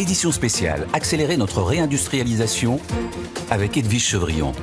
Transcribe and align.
Édition 0.00 0.32
spéciale, 0.32 0.86
accélérer 0.94 1.36
notre 1.36 1.60
réindustrialisation 1.60 2.80
avec 3.50 3.76
Edwige 3.76 4.06
Chevrillon. 4.06 4.54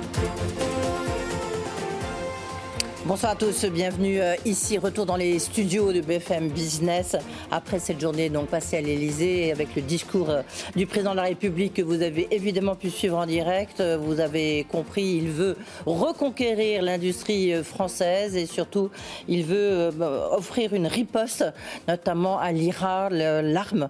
Bonsoir 3.07 3.31
à 3.31 3.35
tous, 3.35 3.63
bienvenue 3.63 4.19
euh, 4.19 4.35
ici. 4.43 4.77
Retour 4.77 5.05
dans 5.05 5.15
les 5.15 5.39
studios 5.39 5.93
de 5.93 6.01
BFM 6.01 6.49
Business 6.49 7.15
après 7.51 7.79
cette 7.79 8.01
journée 8.01 8.29
donc 8.29 8.47
passée 8.47 8.75
à 8.75 8.81
l'Elysée 8.81 9.49
avec 9.53 9.73
le 9.77 9.81
discours 9.81 10.29
euh, 10.29 10.41
du 10.75 10.85
président 10.87 11.11
de 11.11 11.15
la 11.15 11.21
République 11.23 11.75
que 11.75 11.81
vous 11.81 12.01
avez 12.01 12.27
évidemment 12.31 12.75
pu 12.75 12.89
suivre 12.89 13.15
en 13.15 13.25
direct. 13.25 13.79
Euh, 13.79 13.97
vous 13.97 14.19
avez 14.19 14.65
compris, 14.69 15.05
il 15.05 15.29
veut 15.29 15.55
reconquérir 15.85 16.81
l'industrie 16.81 17.53
française 17.63 18.35
et 18.35 18.45
surtout 18.45 18.89
il 19.29 19.45
veut 19.45 19.89
offrir 20.31 20.73
une 20.73 20.87
riposte 20.87 21.45
notamment 21.87 22.37
à 22.39 22.51
l'IRA, 22.51 23.09
l'arme 23.09 23.87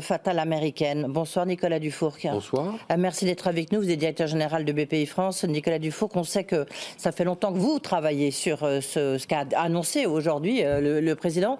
fatale 0.00 0.40
américaine. 0.40 1.06
Bonsoir 1.08 1.46
Nicolas 1.46 1.78
Dufour. 1.78 2.16
Bonsoir. 2.24 2.74
Merci 2.98 3.24
d'être 3.24 3.46
avec 3.46 3.70
nous. 3.70 3.80
Vous 3.80 3.90
êtes 3.90 4.00
directeur 4.00 4.26
général 4.26 4.64
de 4.64 4.72
BPI 4.72 5.06
France. 5.06 5.44
Nicolas 5.44 5.78
Dufour, 5.78 6.10
on 6.16 6.24
sait 6.24 6.42
que 6.42 6.66
ça 6.96 7.12
fait 7.12 7.24
longtemps 7.24 7.52
que 7.52 7.58
vous 7.58 7.78
travaillez 7.78 8.32
sur 8.32 8.47
sur 8.48 8.64
euh, 8.64 8.80
ce, 8.80 9.26
qu'a 9.26 9.44
annoncé 9.56 10.06
aujourd'hui 10.06 10.64
euh, 10.64 11.00
le, 11.02 11.14
président. 11.14 11.58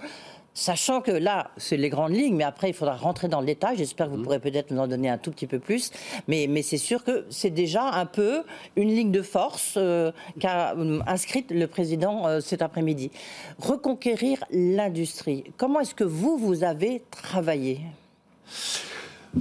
Sachant 0.55 1.03
que 1.03 1.11
là, 1.11 1.51
c'est 1.59 1.77
les 1.77 1.91
grandes 1.91 2.15
lignes, 2.15 2.35
mais 2.35 2.45
après, 2.45 2.71
il 2.71 2.73
faudra 2.73 2.97
rentrer 2.97 3.29
dans 3.29 3.41
le 3.41 3.47
détail. 3.47 3.77
J'espère 3.77 4.07
que 4.07 4.13
vous 4.13 4.17
mmh. 4.17 4.23
pourrez 4.23 4.39
peut-être 4.39 4.71
nous 4.71 4.81
en 4.81 4.89
donner 4.89 5.11
un 5.11 5.19
tout 5.19 5.31
petit 5.31 5.47
peu 5.47 5.59
plus. 5.59 5.91
Mais, 6.29 6.47
mais 6.49 6.63
c'est 6.63 6.79
sûr 6.79 7.05
que 7.05 7.27
c'est 7.29 7.51
déjà 7.51 7.83
un 7.83 8.07
peu 8.07 8.43
une 8.75 8.89
ligne 8.89 9.13
de 9.13 9.21
force 9.21 9.75
euh, 9.77 10.11
qu'a 10.41 10.75
inscrite 11.07 11.51
le 11.51 11.67
président 11.67 12.41
cet 12.41 12.63
après-midi. 12.63 13.11
Reconquérir 13.59 14.43
l'industrie. 14.51 15.45
Comment 15.59 15.81
est-ce 15.81 15.95
que 15.95 16.05
vous, 16.05 16.39
vous 16.39 16.65
avez 16.65 17.03
travaillé? 17.11 17.81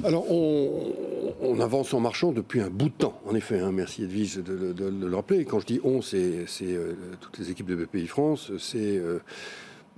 Alors, 0.04 0.26
on, 0.32 1.60
avance 1.60 1.94
en 1.94 2.00
marchant 2.00 2.31
depuis 2.31 2.62
un 2.62 2.70
bout 2.70 2.90
de 2.90 2.94
temps, 2.94 3.20
en 3.26 3.36
effet. 3.36 3.59
Hein, 3.59 3.72
merci 3.72 4.03
Edwige 4.03 4.38
de, 4.38 4.73
le 4.90 5.16
rappeler. 5.16 5.45
Quand 5.45 5.59
je 5.59 5.66
dis 5.66 5.80
on, 5.84 6.02
c'est 6.02 6.45
euh, 6.62 6.94
toutes 7.20 7.38
les 7.40 7.50
équipes 7.52 7.67
de 7.67 7.76
BPI 7.76 8.08
France, 8.08 8.52
c'est 8.59 8.98
euh, 8.98 9.20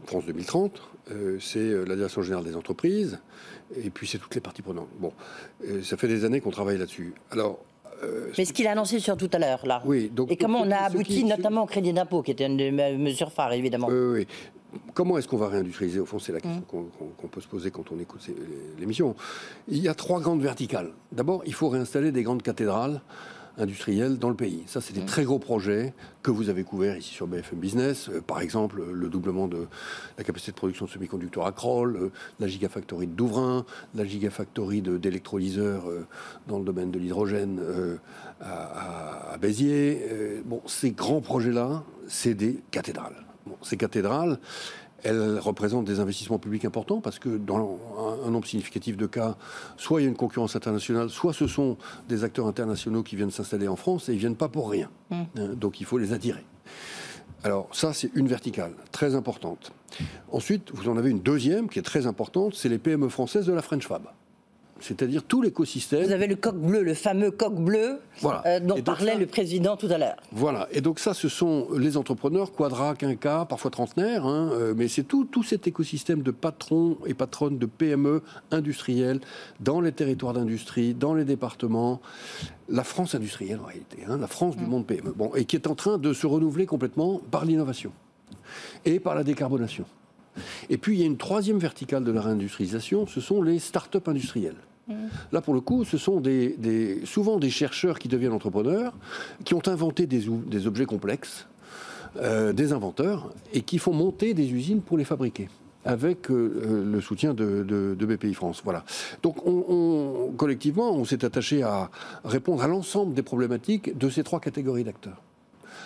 France 0.06 0.26
2030, 0.26 0.82
euh, 1.12 1.38
c'est 1.40 1.86
la 1.86 1.96
Direction 1.96 2.22
Générale 2.22 2.46
des 2.46 2.56
Entreprises, 2.56 3.20
et 3.76 3.90
puis 3.90 4.08
c'est 4.08 4.18
toutes 4.18 4.36
les 4.36 4.42
parties 4.42 4.62
prenantes. 4.62 4.90
Bon, 5.00 5.12
ça 5.84 5.98
fait 5.98 6.08
des 6.08 6.26
années 6.26 6.40
qu'on 6.40 6.52
travaille 6.52 6.78
là-dessus. 6.78 7.14
Alors, 7.32 7.60
mais 8.38 8.46
ce 8.46 8.54
qu'il 8.54 8.66
a 8.66 8.72
annoncé 8.72 9.00
sur 9.00 9.18
tout 9.18 9.30
à 9.34 9.40
l'heure, 9.40 9.66
là. 9.66 9.82
Oui, 9.86 10.10
donc, 10.10 10.32
et 10.32 10.38
comment 10.38 10.62
on 10.62 10.72
a 10.72 10.78
abouti, 10.78 11.26
notamment 11.26 11.64
au 11.64 11.66
crédit 11.66 11.92
d'impôt, 11.92 12.22
qui 12.22 12.32
était 12.32 12.46
une 12.46 12.56
des 12.56 12.72
mesures 12.72 13.32
phares, 13.32 13.52
évidemment. 13.52 13.88
Oui, 13.88 14.20
oui. 14.20 14.28
Comment 14.94 15.18
est-ce 15.18 15.28
qu'on 15.28 15.38
va 15.38 15.48
réindustrialiser 15.48 16.00
Au 16.00 16.06
fond, 16.06 16.20
c'est 16.20 16.32
la 16.32 16.42
question 16.42 16.62
mm. 16.62 17.16
qu'on 17.18 17.28
peut 17.28 17.42
se 17.42 17.48
poser 17.48 17.72
quand 17.72 17.92
on 17.92 18.00
écoute 18.00 18.30
l'émission. 18.80 19.16
Il 19.68 19.80
y 19.80 19.88
a 19.88 19.94
trois 19.94 20.20
grandes 20.20 20.42
verticales. 20.42 20.92
D'abord, 21.12 21.42
il 21.46 21.54
faut 21.54 21.70
réinstaller 21.70 22.12
des 22.12 22.24
grandes 22.24 22.44
cathédrales 22.44 23.02
industrielles 23.60 24.18
dans 24.18 24.30
le 24.30 24.36
pays. 24.36 24.64
Ça, 24.68 24.82
c'est 24.82 24.94
des 24.94 25.02
mm. 25.02 25.06
très 25.06 25.24
gros 25.24 25.40
projets 25.40 25.94
que 26.24 26.32
vous 26.32 26.50
avez 26.50 26.64
couverts 26.64 26.98
ici 26.98 27.14
sur 27.14 27.28
BFM 27.28 27.60
Business. 27.60 28.10
Euh, 28.10 28.22
par 28.22 28.42
exemple, 28.42 28.82
le 28.92 29.10
doublement 29.10 29.48
de 29.48 29.68
la 30.18 30.24
capacité 30.24 30.52
de 30.52 30.58
production 30.58 30.86
de 30.86 30.90
semi-conducteurs 30.90 31.46
à 31.46 31.52
Kroll, 31.52 31.98
euh, 31.98 32.12
la 32.40 32.48
gigafactory 32.48 33.08
de 33.08 33.14
Douvrin, 33.14 33.66
la 33.96 34.06
gigafactory 34.06 34.82
d'électrolyseurs 34.82 35.90
euh, 35.90 36.06
dans 36.48 36.60
le 36.60 36.66
domaine 36.66 36.92
de 36.92 37.00
l'hydrogène 37.00 37.62
à, 38.40 39.34
à, 39.34 39.38
Béziers. 39.38 40.42
bon, 40.46 40.62
ces 40.66 40.92
grands 40.92 41.22
projets-là, 41.22 41.84
c'est 42.08 42.34
des 42.34 42.62
cathédrales 42.72 43.26
ces 43.62 43.78
cathédrales, 43.78 44.40
elles 45.04 45.40
représentent 45.40 45.86
des 45.86 46.00
investissements 46.00 46.40
publics 46.40 46.66
importants 46.66 47.00
parce 47.02 47.20
que 47.20 47.30
dans 47.30 47.80
un, 48.26 48.30
nombre 48.30 48.48
significatif 48.48 48.98
de 48.98 49.06
cas, 49.06 49.38
soit 49.78 50.02
il 50.02 50.04
y 50.04 50.08
a 50.08 50.10
une 50.10 50.16
concurrence 50.16 50.56
internationale, 50.56 51.10
soit 51.10 51.34
ce 51.34 51.48
sont 51.48 51.78
des 52.08 52.24
acteurs 52.24 52.48
internationaux 52.48 53.04
qui 53.04 53.16
viennent 53.16 53.32
s'installer 53.32 53.68
en 53.68 53.76
France 53.76 54.10
et 54.10 54.14
ils 54.14 54.20
viennent 54.20 54.36
pas 54.36 54.50
pour 54.50 54.70
rien. 54.70 54.90
Mmh. 55.10 55.16
Hein, 55.16 55.48
donc 55.56 55.80
il 55.80 55.86
faut 55.86 55.98
les 55.98 56.14
attirer. 56.14 56.44
Alors 57.44 57.70
ça, 57.72 57.94
c'est 57.94 58.12
une 58.16 58.28
verticale 58.28 58.74
très 58.92 59.16
importante. 59.16 59.72
Ensuite, 60.32 60.72
vous 60.74 60.90
en 60.90 60.98
avez 60.98 61.10
une 61.10 61.22
deuxième 61.22 61.70
qui 61.70 61.80
est 61.80 61.84
très 61.84 62.06
importante, 62.06 62.54
c'est 62.56 62.70
les 62.70 62.78
PME 62.78 63.10
françaises 63.10 63.46
de 63.46 63.54
la 63.54 63.62
French 63.62 63.88
Fab 63.88 64.04
c'est-à-dire 64.82 65.24
tout 65.24 65.42
l'écosystème. 65.42 66.04
Vous 66.04 66.12
avez 66.12 66.28
le 66.28 66.36
coq 66.36 66.56
bleu, 66.56 66.84
le 66.84 66.94
fameux 66.94 67.32
coq 67.32 67.56
bleu 67.56 68.00
euh, 68.24 68.60
dont 68.60 68.82
parlait 68.82 69.18
le 69.18 69.26
président 69.26 69.78
tout 69.78 69.88
à 69.88 69.98
l'heure. 69.98 70.18
Voilà, 70.32 70.68
et 70.72 70.82
donc 70.82 71.00
ça, 71.00 71.14
ce 71.14 71.30
sont 71.30 71.68
les 71.78 71.98
entrepreneurs, 71.98 72.52
quadra, 72.52 72.96
quinca, 72.96 73.46
parfois 73.46 73.72
trentenaires, 73.72 74.26
hein, 74.26 74.52
euh, 74.54 74.74
mais 74.76 74.88
c'est 74.88 75.04
tout, 75.04 75.26
tout 75.26 75.44
cet 75.44 75.68
écosystème 75.68 76.22
de 76.22 76.32
patrons 76.32 76.98
et 77.06 77.14
patronnes 77.14 77.58
de 77.58 77.66
PME 77.66 78.22
industrielles 78.52 79.20
dans 79.60 79.82
les 79.82 79.92
territoires 79.92 80.34
d'industrie, 80.34 80.94
dans 80.94 81.14
les 81.14 81.26
départements. 81.26 82.02
La 82.68 82.84
France 82.84 83.16
industrielle, 83.16 83.60
en 83.62 83.66
réalité, 83.66 84.04
hein, 84.08 84.18
la 84.18 84.28
France 84.28 84.56
du 84.56 84.64
mm. 84.64 84.70
monde 84.70 84.86
PME, 84.86 85.14
bon, 85.16 85.32
et 85.36 85.46
qui 85.46 85.56
est 85.56 85.68
en 85.68 85.76
train 85.76 85.98
de 85.98 86.14
se 86.14 86.28
renouveler 86.28 86.66
complètement 86.66 87.22
par 87.32 87.46
l'innovation 87.46 87.92
et 88.86 89.00
par 89.00 89.16
la 89.16 89.24
décarbonation. 89.24 89.86
Et 90.70 90.78
puis 90.78 90.96
il 90.96 91.00
y 91.00 91.04
a 91.04 91.06
une 91.06 91.18
troisième 91.18 91.58
verticale 91.58 92.04
de 92.04 92.12
la 92.12 92.22
réindustrialisation, 92.22 93.08
ce 93.08 93.22
sont 93.22 93.42
les 93.42 93.60
start-up 93.60 94.08
industrielles. 94.08 94.56
Là, 95.32 95.42
pour 95.42 95.54
le 95.54 95.62
coup, 95.62 95.86
ce 95.86 95.98
sont 95.98 96.22
souvent 97.06 97.38
des 97.38 97.50
chercheurs 97.50 98.00
qui 98.00 98.08
deviennent 98.08 98.34
entrepreneurs, 98.34 98.94
qui 99.44 99.54
ont 99.54 99.68
inventé 99.68 100.08
des, 100.08 100.28
objets 100.68 100.86
complexes, 100.86 101.48
euh, 102.18 102.54
des 102.54 102.74
inventeurs, 102.74 103.32
et 103.54 103.62
qui 103.62 103.78
font 103.78 103.94
monter 103.94 104.34
des 104.34 104.52
usines 104.52 104.82
pour 104.82 104.98
les 104.98 105.06
fabriquer 105.06 105.50
avec 105.86 106.30
euh, 106.30 106.84
le 106.86 107.02
soutien 107.02 107.34
de, 107.34 107.96
BPI 107.98 108.34
France. 108.34 108.62
Voilà. 108.64 108.84
Donc, 109.24 109.38
collectivement, 110.38 110.92
on 110.92 111.06
s'est 111.06 111.24
attaché 111.24 111.64
à 111.64 111.90
répondre 112.26 112.64
à 112.64 112.68
l'ensemble 112.68 113.14
des 113.14 113.24
problématiques 113.24 113.98
de 113.98 114.10
ces 114.10 114.24
trois 114.24 114.40
catégories 114.40 114.84
d'acteurs. 114.84 115.22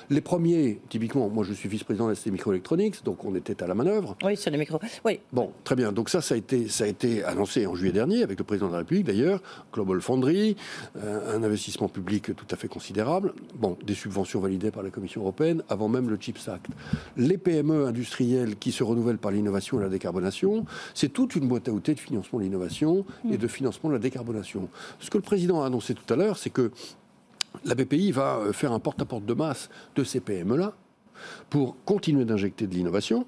Les 0.09 0.21
premiers, 0.21 0.79
typiquement, 0.89 1.29
moi 1.29 1.43
je 1.43 1.53
suis 1.53 1.69
vice-président 1.69 2.07
de 2.07 2.13
ST 2.13 2.27
Microelectronics, 2.27 3.03
donc 3.03 3.23
on 3.25 3.35
était 3.35 3.61
à 3.63 3.67
la 3.67 3.75
manœuvre. 3.75 4.15
Oui, 4.23 4.37
sur 4.37 4.51
les 4.51 4.57
micros. 4.57 4.79
Oui. 5.05 5.19
Bon, 5.31 5.51
très 5.63 5.75
bien. 5.75 5.91
Donc 5.91 6.09
ça, 6.09 6.21
ça 6.21 6.35
a 6.35 6.37
été, 6.37 6.67
ça 6.67 6.83
a 6.83 6.87
été 6.87 7.23
annoncé 7.23 7.65
en 7.65 7.75
juillet 7.75 7.93
dernier 7.93 8.23
avec 8.23 8.37
le 8.37 8.43
président 8.43 8.67
de 8.67 8.73
la 8.73 8.79
République 8.79 9.05
d'ailleurs, 9.05 9.41
Global 9.73 10.01
Foundry, 10.01 10.55
euh, 10.97 11.35
un 11.35 11.43
investissement 11.43 11.89
public 11.89 12.35
tout 12.35 12.47
à 12.51 12.55
fait 12.55 12.67
considérable. 12.67 13.33
Bon, 13.55 13.77
des 13.85 13.93
subventions 13.93 14.39
validées 14.39 14.71
par 14.71 14.83
la 14.83 14.89
Commission 14.89 15.21
européenne 15.21 15.63
avant 15.69 15.89
même 15.89 16.09
le 16.09 16.17
CHIPS 16.19 16.49
Act. 16.49 16.67
Les 17.17 17.37
PME 17.37 17.85
industrielles 17.85 18.55
qui 18.57 18.71
se 18.71 18.83
renouvellent 18.83 19.17
par 19.17 19.31
l'innovation 19.31 19.79
et 19.79 19.83
la 19.83 19.89
décarbonation, 19.89 20.65
c'est 20.93 21.09
toute 21.09 21.35
une 21.35 21.47
boîte 21.47 21.67
à 21.67 21.71
outils 21.71 21.95
de 21.95 21.99
financement 21.99 22.39
de 22.39 22.43
l'innovation 22.43 23.05
et 23.29 23.37
de 23.37 23.47
financement 23.47 23.89
de 23.89 23.95
la 23.95 23.99
décarbonation. 23.99 24.69
Ce 24.99 25.09
que 25.09 25.17
le 25.17 25.23
président 25.23 25.63
a 25.63 25.67
annoncé 25.67 25.93
tout 25.93 26.11
à 26.13 26.17
l'heure, 26.17 26.37
c'est 26.37 26.49
que 26.49 26.71
la 27.65 27.75
BPI 27.75 28.11
va 28.11 28.37
euh, 28.37 28.53
faire 28.53 28.71
un 28.71 28.79
porte-à-porte 28.79 29.25
de 29.25 29.33
masse 29.33 29.69
de 29.95 30.03
ces 30.03 30.19
PME-là 30.19 30.73
pour 31.49 31.75
continuer 31.85 32.25
d'injecter 32.25 32.67
de 32.67 32.73
l'innovation, 32.73 33.25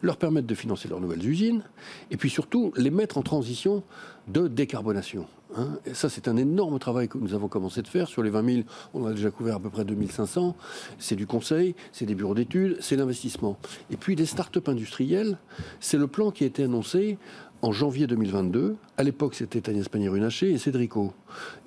leur 0.00 0.16
permettre 0.16 0.46
de 0.46 0.54
financer 0.54 0.88
leurs 0.88 1.00
nouvelles 1.00 1.26
usines, 1.26 1.64
et 2.10 2.16
puis 2.16 2.30
surtout 2.30 2.72
les 2.76 2.90
mettre 2.90 3.18
en 3.18 3.22
transition 3.22 3.82
de 4.28 4.46
décarbonation. 4.46 5.26
Hein. 5.56 5.78
Ça, 5.92 6.08
c'est 6.08 6.28
un 6.28 6.36
énorme 6.36 6.78
travail 6.78 7.08
que 7.08 7.18
nous 7.18 7.34
avons 7.34 7.48
commencé 7.48 7.82
de 7.82 7.88
faire. 7.88 8.08
Sur 8.08 8.22
les 8.22 8.30
20 8.30 8.54
000, 8.54 8.66
on 8.94 9.04
a 9.06 9.12
déjà 9.12 9.30
couvert 9.30 9.56
à 9.56 9.60
peu 9.60 9.70
près 9.70 9.84
2500. 9.84 10.56
C'est 10.98 11.16
du 11.16 11.26
conseil, 11.26 11.74
c'est 11.90 12.06
des 12.06 12.14
bureaux 12.14 12.34
d'études, 12.34 12.78
c'est 12.80 12.96
l'investissement. 12.96 13.58
Et 13.90 13.96
puis 13.96 14.14
les 14.16 14.26
start-up 14.26 14.68
industrielles, 14.68 15.38
c'est 15.80 15.98
le 15.98 16.06
plan 16.06 16.30
qui 16.30 16.44
a 16.44 16.46
été 16.46 16.64
annoncé 16.64 17.18
en 17.62 17.72
janvier 17.72 18.06
2022. 18.06 18.76
À 18.96 19.02
l'époque, 19.02 19.34
c'était 19.34 19.70
Agnès 19.70 19.88
Pannier-Runacher 19.88 20.50
et 20.50 20.58
Cédrico. 20.58 21.14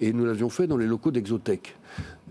Et 0.01 0.13
nous 0.13 0.25
l'avions 0.25 0.49
fait 0.49 0.67
dans 0.67 0.77
les 0.77 0.85
locaux 0.85 1.11
d'Exotech. 1.11 1.75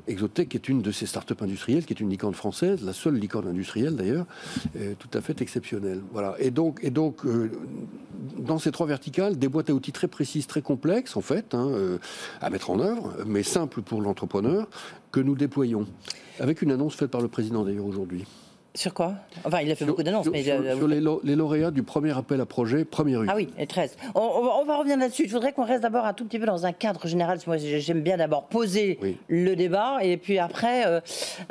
Exotech 0.06 0.54
est 0.54 0.68
une 0.68 0.82
de 0.82 0.90
ces 0.90 1.06
startups 1.06 1.34
industrielles, 1.40 1.86
qui 1.86 1.94
est 1.94 2.00
une 2.00 2.10
licorne 2.10 2.34
française, 2.34 2.84
la 2.84 2.92
seule 2.92 3.14
licorne 3.14 3.48
industrielle 3.48 3.96
d'ailleurs, 3.96 4.26
tout 4.98 5.08
à 5.14 5.22
fait 5.22 5.40
exceptionnelle. 5.40 6.02
Voilà. 6.12 6.34
Et 6.38 6.50
donc, 6.50 6.80
et 6.82 6.90
donc 6.90 7.24
euh, 7.24 7.50
dans 8.38 8.58
ces 8.58 8.70
trois 8.70 8.86
verticales, 8.86 9.38
des 9.38 9.48
boîtes 9.48 9.70
à 9.70 9.74
outils 9.74 9.92
très 9.92 10.08
précises, 10.08 10.46
très 10.46 10.60
complexes 10.60 11.16
en 11.16 11.22
fait, 11.22 11.54
hein, 11.54 11.68
euh, 11.70 11.98
à 12.42 12.50
mettre 12.50 12.70
en 12.70 12.80
œuvre, 12.80 13.14
mais 13.26 13.42
simples 13.42 13.80
pour 13.80 14.02
l'entrepreneur, 14.02 14.68
que 15.10 15.20
nous 15.20 15.36
déployons. 15.36 15.86
Avec 16.38 16.60
une 16.60 16.72
annonce 16.72 16.96
faite 16.96 17.10
par 17.10 17.22
le 17.22 17.28
président 17.28 17.64
d'ailleurs 17.64 17.86
aujourd'hui. 17.86 18.26
Sur 18.76 18.92
quoi? 18.92 19.14
Enfin, 19.44 19.60
il 19.60 19.70
a 19.70 19.76
fait 19.76 19.84
beaucoup 19.84 20.02
d'annonces. 20.02 20.26
mais 20.32 20.42
sur, 20.42 20.54
euh, 20.54 21.20
les, 21.22 21.36
lauréats 21.36 21.70
du 21.70 21.84
premier 21.84 22.10
appel 22.10 22.40
à 22.40 22.46
projet, 22.46 22.84
première 22.84 23.20
rue. 23.20 23.28
Ah 23.30 23.36
oui, 23.36 23.48
les 23.56 23.68
13. 23.68 23.96
On, 24.16 24.64
va 24.64 24.76
revenir 24.78 24.96
là-dessus. 24.96 25.28
Je 25.28 25.32
voudrais 25.32 25.52
qu'on 25.52 25.64
reste 25.64 25.84
d'abord 25.84 26.04
un 26.04 26.12
tout 26.12 26.24
petit 26.24 26.40
peu 26.40 26.46
dans 26.46 26.66
un 26.66 26.72
cadre 26.72 27.06
général. 27.06 27.38
Moi, 27.46 27.56
j'aime 27.58 28.02
bien 28.02 28.16
d'abord 28.16 28.48
poser 28.48 28.98
le 29.28 29.54
débat 29.54 29.98
et 30.02 30.16
puis 30.16 30.40
après, 30.40 30.88
euh, 30.88 31.00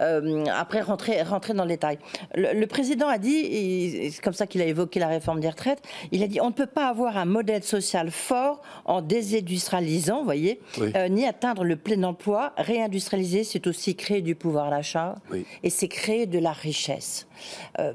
euh, 0.01 0.43
après 0.53 0.81
rentrer, 0.81 1.21
rentrer 1.21 1.53
dans 1.53 1.63
le 1.63 1.69
détail. 1.69 1.97
Le, 2.35 2.65
président 2.65 3.07
a 3.07 3.17
dit, 3.17 4.11
c'est 4.11 4.21
comme 4.21 4.33
ça 4.33 4.45
qu'il 4.45 4.61
a 4.61 4.65
évoqué 4.65 4.99
la 4.99 5.07
réforme 5.07 5.39
des 5.39 5.49
retraites, 5.49 5.81
il 6.11 6.23
a 6.23 6.27
dit 6.27 6.41
on 6.41 6.47
ne 6.47 6.53
peut 6.53 6.65
pas 6.65 6.89
avoir 6.89 7.17
un 7.17 7.25
modèle 7.25 7.63
social 7.63 8.11
fort 8.11 8.61
en 8.83 9.01
désindustrialisant, 9.01 10.19
vous 10.19 10.25
voyez, 10.25 10.59
ni 11.09 11.25
atteindre 11.25 11.63
le 11.63 11.77
plein 11.77 12.03
emploi. 12.03 12.51
Réindustrialiser, 12.57 13.45
c'est 13.45 13.65
aussi 13.65 13.95
créer 13.95 14.21
du 14.21 14.35
pouvoir 14.35 14.71
d'achat 14.71 15.15
et 15.63 15.69
c'est 15.69 15.87
créer 15.87 16.25
de 16.25 16.39
la 16.39 16.51
richesse. 16.51 17.12
Euh, 17.79 17.93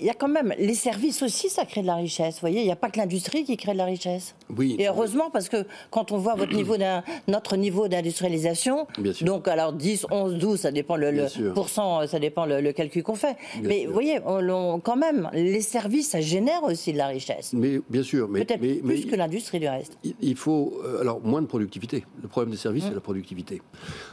il 0.00 0.06
y 0.06 0.10
a 0.10 0.14
quand 0.14 0.28
même 0.28 0.54
les 0.58 0.74
services 0.74 1.22
aussi, 1.22 1.48
ça 1.48 1.64
crée 1.64 1.82
de 1.82 1.86
la 1.86 1.96
richesse. 1.96 2.34
Vous 2.36 2.40
voyez, 2.40 2.60
il 2.60 2.64
n'y 2.64 2.72
a 2.72 2.76
pas 2.76 2.90
que 2.90 2.98
l'industrie 2.98 3.44
qui 3.44 3.56
crée 3.56 3.72
de 3.72 3.78
la 3.78 3.84
richesse. 3.84 4.34
Oui. 4.56 4.76
Et 4.78 4.88
heureusement, 4.88 5.30
parce 5.30 5.48
que 5.48 5.66
quand 5.90 6.12
on 6.12 6.18
voit 6.18 6.34
votre 6.34 6.52
niveau 6.54 6.76
notre 7.26 7.56
niveau 7.56 7.88
d'industrialisation, 7.88 8.86
donc 9.22 9.48
alors 9.48 9.72
10, 9.72 10.06
11, 10.10 10.34
12, 10.36 10.60
ça 10.60 10.70
dépend 10.70 10.96
le, 10.96 11.26
pourcent, 11.52 12.06
ça 12.06 12.18
dépend 12.18 12.46
le, 12.46 12.72
calcul 12.72 13.02
qu'on 13.02 13.14
fait. 13.14 13.36
mais 13.62 13.86
vous 13.86 13.92
voyez, 13.92 14.20
on, 14.24 14.80
quand 14.80 14.96
même, 14.96 15.30
les 15.32 15.60
services, 15.60 16.10
ça 16.10 16.20
génère 16.20 16.62
aussi 16.62 16.92
de 16.92 16.98
la 16.98 17.08
richesse. 17.08 17.52
Mais 17.52 17.80
bien 17.88 18.02
sûr, 18.02 18.28
mais 18.28 18.44
peut-être 18.44 18.60
plus 18.60 19.06
que 19.06 19.16
l'industrie 19.16 19.58
du 19.58 19.68
reste. 19.68 19.98
Il 20.20 20.36
faut 20.36 20.80
euh, 20.84 21.00
alors 21.00 21.20
moins 21.20 21.42
de 21.42 21.46
productivité. 21.46 22.04
Le 22.22 22.28
problème 22.28 22.50
des 22.50 22.58
services, 22.58 22.84
c'est 22.84 22.90
mmh. 22.90 22.94
la 22.94 23.00
productivité. 23.00 23.62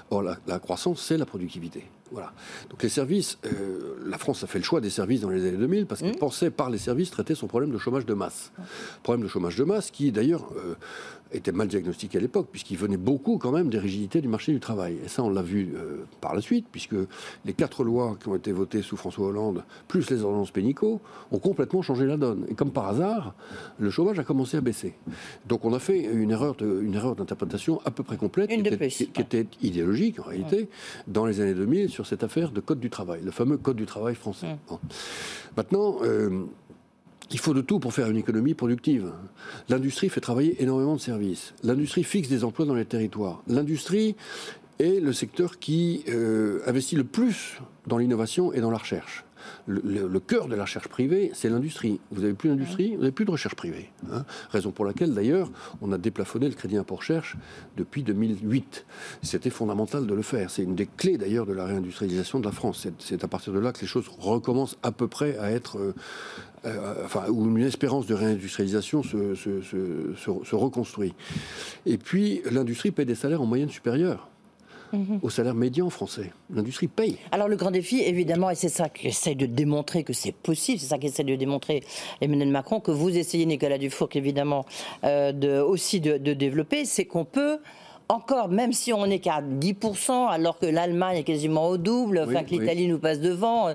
Or, 0.09 0.23
la, 0.23 0.37
la 0.47 0.59
croissance, 0.59 1.01
c'est 1.01 1.17
la 1.17 1.25
productivité. 1.25 1.83
Voilà. 2.15 2.31
Donc 2.69 2.81
les 2.81 2.87
services, 2.87 3.37
euh, 3.45 3.97
la 4.05 4.17
France 4.17 4.41
a 4.45 4.47
fait 4.47 4.57
le 4.57 4.63
choix 4.63 4.79
des 4.79 4.89
services 4.89 5.19
dans 5.19 5.29
les 5.29 5.45
années 5.45 5.57
2000 5.57 5.85
parce 5.85 5.99
qu'elle 5.99 6.11
mmh. 6.11 6.19
pensait 6.19 6.49
par 6.49 6.69
les 6.69 6.77
services 6.77 7.11
traiter 7.11 7.35
son 7.35 7.47
problème 7.47 7.71
de 7.71 7.77
chômage 7.77 8.05
de 8.05 8.13
masse. 8.13 8.53
Problème 9.03 9.21
de 9.21 9.27
chômage 9.27 9.57
de 9.57 9.65
masse 9.65 9.91
qui 9.91 10.13
d'ailleurs 10.13 10.49
euh, 10.55 10.75
était 11.31 11.51
mal 11.51 11.67
diagnostiqué 11.67 12.17
à 12.17 12.21
l'époque 12.21 12.47
puisqu'il 12.51 12.77
venait 12.77 12.97
beaucoup 12.97 13.37
quand 13.37 13.51
même 13.51 13.69
des 13.69 13.79
rigidités 13.79 14.21
du 14.21 14.27
marché 14.27 14.51
du 14.51 14.59
travail. 14.59 14.97
Et 15.03 15.07
ça 15.07 15.23
on 15.23 15.29
l'a 15.29 15.41
vu 15.41 15.73
euh, 15.75 16.05
par 16.21 16.35
la 16.35 16.41
suite 16.41 16.67
puisque 16.71 16.95
les 17.45 17.53
quatre 17.53 17.83
lois 17.83 18.17
qui 18.21 18.29
ont 18.29 18.35
été 18.35 18.51
votées 18.51 18.81
sous 18.81 18.97
François 18.97 19.27
Hollande 19.27 19.63
plus 19.87 20.09
les 20.09 20.23
ordonnances 20.23 20.51
pénicaux 20.51 21.01
ont 21.31 21.39
complètement 21.39 21.81
changé 21.81 22.05
la 22.05 22.17
donne. 22.17 22.45
Et 22.49 22.55
comme 22.55 22.71
par 22.71 22.87
hasard, 22.87 23.35
le 23.79 23.89
chômage 23.89 24.19
a 24.19 24.23
commencé 24.23 24.57
à 24.57 24.61
baisser. 24.61 24.95
Donc 25.47 25.65
on 25.65 25.73
a 25.73 25.79
fait 25.79 26.03
une 26.03 26.31
erreur, 26.31 26.55
une 26.61 26.93
erreur 26.93 27.15
d'interprétation 27.15 27.81
à 27.85 27.91
peu 27.91 28.03
près 28.03 28.17
complète 28.17 28.49
qui 28.49 28.59
était, 28.59 28.87
qui, 28.87 29.21
était, 29.21 29.47
idéologique 29.61 30.19
en 30.19 30.23
réalité 30.23 30.69
dans 31.07 31.25
les 31.25 31.41
années 31.41 31.53
2000 31.53 31.89
sur 31.89 32.05
cette 32.05 32.23
affaire 32.23 32.51
de 32.51 32.61
code 32.61 32.79
du 32.79 32.89
travail, 32.89 33.21
le 33.23 33.31
fameux 33.31 33.57
code 33.57 33.77
du 33.77 33.85
travail 33.85 34.15
français. 34.15 34.57
Maintenant, 35.57 35.97
euh, 36.03 36.45
il 37.31 37.39
faut 37.39 37.53
de 37.53 37.61
tout 37.61 37.79
pour 37.79 37.93
faire 37.93 38.09
une 38.09 38.17
économie 38.17 38.53
productive. 38.53 39.11
L'industrie 39.69 40.09
fait 40.09 40.21
travailler 40.21 40.61
énormément 40.61 40.95
de 40.95 41.01
services. 41.01 41.53
L'industrie 41.63 42.03
fixe 42.03 42.29
des 42.29 42.43
emplois 42.43 42.65
dans 42.65 42.75
les 42.75 42.85
territoires. 42.85 43.41
L'industrie 43.47 44.15
est 44.79 44.99
le 44.99 45.13
secteur 45.13 45.59
qui 45.59 46.03
euh, 46.09 46.61
investit 46.67 46.95
le 46.95 47.03
plus 47.03 47.59
dans 47.87 47.97
l'innovation 47.97 48.53
et 48.53 48.61
dans 48.61 48.71
la 48.71 48.77
recherche 48.77 49.25
le, 49.67 50.19
cœur 50.19 50.47
de 50.47 50.55
la 50.55 50.63
recherche 50.63 50.87
privée, 50.87 51.31
c'est 51.33 51.49
l'industrie. 51.49 51.99
Vous 52.11 52.21
n'avez 52.21 52.33
plus 52.33 52.49
d'industrie, 52.49 52.95
vous 52.95 53.01
n'avez 53.01 53.11
plus 53.11 53.25
de 53.25 53.31
recherche 53.31 53.55
privée. 53.55 53.89
Hein. 54.11 54.25
Raison 54.51 54.71
pour 54.71 54.85
laquelle, 54.85 55.13
d'ailleurs, 55.13 55.51
on 55.81 55.91
a 55.91 55.97
déplafonné 55.97 56.47
le 56.47 56.55
crédit 56.55 56.77
impôt 56.77 56.95
recherche 56.95 57.35
depuis 57.77 58.03
2008. 58.03 58.85
C'était 59.21 59.49
fondamental 59.49 60.07
de 60.07 60.13
le 60.13 60.21
faire. 60.21 60.49
C'est 60.49 60.63
une 60.63 60.75
des 60.75 60.87
clés, 60.87 61.17
d'ailleurs, 61.17 61.45
de 61.45 61.53
la 61.53 61.65
réindustrialisation 61.65 62.39
de 62.39 62.45
la 62.45 62.51
France. 62.51 62.87
C'est 62.99 63.23
à 63.23 63.27
partir 63.27 63.53
de 63.53 63.59
là 63.59 63.71
que 63.71 63.81
les 63.81 63.87
choses 63.87 64.07
recommencent 64.19 64.77
à 64.83 64.91
peu 64.91 65.07
près 65.07 65.37
à 65.37 65.51
être... 65.51 65.77
Euh, 65.77 65.93
euh, 66.65 67.05
enfin, 67.05 67.25
où 67.29 67.45
une 67.45 67.63
espérance 67.63 68.07
de 68.07 68.15
réindustrialisation 68.15 69.03
se, 69.03 69.35
se 69.35 70.55
reconstruit. 70.55 71.13
Et 71.85 71.99
puis, 71.99 72.41
l'industrie 72.49 72.89
paie 72.89 73.05
des 73.05 73.13
salaires 73.13 73.43
en 73.43 73.45
moyenne 73.45 73.69
supérieure 73.69 74.29
au 75.21 75.29
salaire 75.29 75.53
médian 75.53 75.89
français. 75.89 76.31
L'industrie 76.53 76.87
paye. 76.87 77.17
Alors 77.31 77.47
le 77.47 77.55
grand 77.55 77.71
défi, 77.71 78.01
évidemment, 78.01 78.49
et 78.49 78.55
c'est 78.55 78.69
ça 78.69 78.89
qu'essaie 78.89 79.35
de 79.35 79.45
démontrer 79.45 80.03
que 80.03 80.13
c'est 80.13 80.31
possible, 80.33 80.79
c'est 80.79 80.87
ça 80.87 80.97
qu'essaie 80.97 81.23
de 81.23 81.35
démontrer 81.35 81.83
Emmanuel 82.21 82.49
Macron, 82.49 82.79
que 82.79 82.91
vous 82.91 83.15
essayez, 83.17 83.45
Nicolas 83.45 83.77
Dufour, 83.77 84.09
évidemment, 84.13 84.65
euh, 85.03 85.31
de, 85.31 85.59
aussi 85.59 85.99
de, 85.99 86.17
développer, 86.33 86.85
c'est 86.85 87.05
qu'on 87.05 87.25
peut 87.25 87.59
encore, 88.07 88.49
même 88.49 88.71
si 88.71 88.93
on 88.93 89.07
n'est 89.07 89.19
qu'à 89.19 89.41
10%, 89.41 90.29
alors 90.29 90.59
que 90.59 90.67
l'Allemagne 90.67 91.17
est 91.17 91.23
quasiment 91.23 91.67
au 91.69 91.77
double, 91.77 92.23
enfin 92.27 92.43
que 92.43 92.51
l'Italie 92.51 92.87
nous 92.87 92.99
passe 92.99 93.19
devant, 93.19 93.73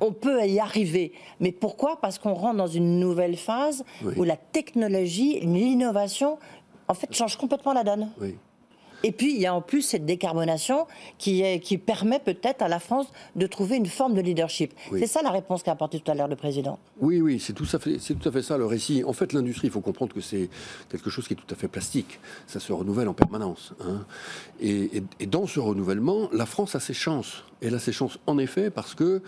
on 0.00 0.12
peut 0.12 0.46
y 0.46 0.60
arriver. 0.60 1.12
Mais 1.40 1.52
pourquoi? 1.52 1.98
Parce 2.00 2.18
qu'on 2.18 2.34
rentre 2.34 2.56
dans 2.56 2.66
une 2.66 3.00
nouvelle 3.00 3.36
phase 3.36 3.84
où 4.16 4.24
la 4.24 4.36
technologie, 4.36 5.40
l'innovation, 5.40 6.38
en 6.88 6.94
fait, 6.94 7.14
change 7.14 7.36
complètement 7.36 7.72
la 7.72 7.84
donne. 7.84 8.10
Et 9.02 9.12
puis, 9.12 9.34
il 9.34 9.40
y 9.40 9.46
a 9.46 9.54
en 9.54 9.60
plus 9.60 9.82
cette 9.82 10.04
décarbonation 10.04 10.86
qui, 11.18 11.42
est, 11.42 11.60
qui 11.60 11.78
permet 11.78 12.18
peut-être 12.18 12.62
à 12.62 12.68
la 12.68 12.78
France 12.78 13.06
de 13.36 13.46
trouver 13.46 13.76
une 13.76 13.86
forme 13.86 14.14
de 14.14 14.20
leadership. 14.20 14.72
C'est 14.92 15.06
ça 15.06 15.22
la 15.22 15.30
réponse 15.30 15.62
qu'a 15.62 15.72
apportée 15.72 16.00
tout 16.00 16.10
à 16.10 16.14
l'heure 16.14 16.28
le 16.28 16.36
président. 16.36 16.78
Oui, 17.00 17.20
oui, 17.20 17.40
c'est 17.40 17.52
tout, 17.52 17.66
à 17.72 17.78
fait, 17.78 17.98
tout 17.98 18.28
à 18.28 18.32
fait 18.32 18.42
ça 18.42 18.56
le 18.56 18.66
récit. 18.66 19.04
En 19.04 19.12
fait, 19.12 19.32
l'industrie, 19.32 19.68
il 19.68 19.72
faut 19.72 19.80
comprendre 19.80 20.14
que 20.14 20.20
c'est 20.20 20.48
quelque 20.90 21.10
chose 21.10 21.26
qui 21.26 21.34
est 21.34 21.36
tout 21.36 21.52
à 21.52 21.56
fait 21.56 21.68
plastique. 21.68 22.20
Ça 22.46 22.60
se 22.60 22.72
renouvelle 22.72 23.08
en 23.08 23.14
permanence. 23.14 23.72
Hein. 23.80 24.04
Et, 24.60 25.02
et 25.20 25.26
dans 25.26 25.46
ce 25.46 25.60
renouvellement, 25.60 26.28
la 26.32 26.46
France 26.46 26.74
a 26.74 26.80
ses 26.80 26.94
chances. 26.94 27.44
Elle 27.60 27.74
a 27.74 27.78
ses 27.78 27.92
chances, 27.92 28.18
en 28.26 28.38
effet, 28.38 28.70
parce 28.70 28.94
que 28.94 29.22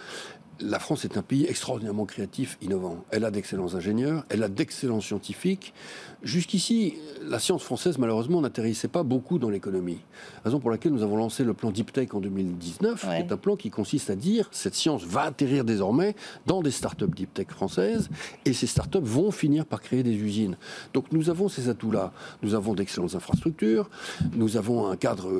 la 0.60 0.78
France 0.78 1.04
est 1.04 1.16
un 1.16 1.22
pays 1.22 1.46
extraordinairement 1.46 2.04
créatif, 2.04 2.58
innovant. 2.62 3.04
Elle 3.10 3.24
a 3.24 3.30
d'excellents 3.30 3.74
ingénieurs, 3.74 4.24
elle 4.28 4.42
a 4.42 4.48
d'excellents 4.48 5.00
scientifiques. 5.00 5.74
Jusqu'ici, 6.22 6.94
la 7.22 7.38
science 7.38 7.62
française, 7.62 7.98
malheureusement, 7.98 8.40
n'atterrissait 8.40 8.88
pas 8.88 9.02
beaucoup 9.02 9.38
dans 9.38 9.50
l'économie. 9.50 9.98
Raison 10.44 10.60
pour 10.60 10.70
laquelle 10.70 10.92
nous 10.92 11.02
avons 11.02 11.16
lancé 11.16 11.44
le 11.44 11.54
plan 11.54 11.70
Deep 11.70 11.92
Tech 11.92 12.08
en 12.14 12.20
2019, 12.20 13.00
qui 13.00 13.06
est 13.08 13.32
un 13.32 13.36
plan 13.36 13.56
qui 13.56 13.70
consiste 13.70 14.10
à 14.10 14.16
dire 14.16 14.48
cette 14.50 14.74
science 14.74 15.04
va 15.04 15.22
atterrir 15.22 15.64
désormais 15.64 16.14
dans 16.46 16.62
des 16.62 16.70
startups 16.70 17.06
Deep 17.14 17.34
Tech 17.34 17.48
françaises, 17.48 18.08
et 18.44 18.52
ces 18.52 18.66
startups 18.66 18.98
vont 19.02 19.30
finir 19.30 19.66
par 19.66 19.80
créer 19.80 20.02
des 20.02 20.14
usines. 20.14 20.56
Donc 20.94 21.12
nous 21.12 21.30
avons 21.30 21.48
ces 21.48 21.68
atouts-là. 21.68 22.12
Nous 22.42 22.54
avons 22.54 22.74
d'excellentes 22.74 23.14
infrastructures, 23.14 23.90
nous 24.34 24.56
avons 24.56 24.88
un 24.88 24.96
cadre 24.96 25.30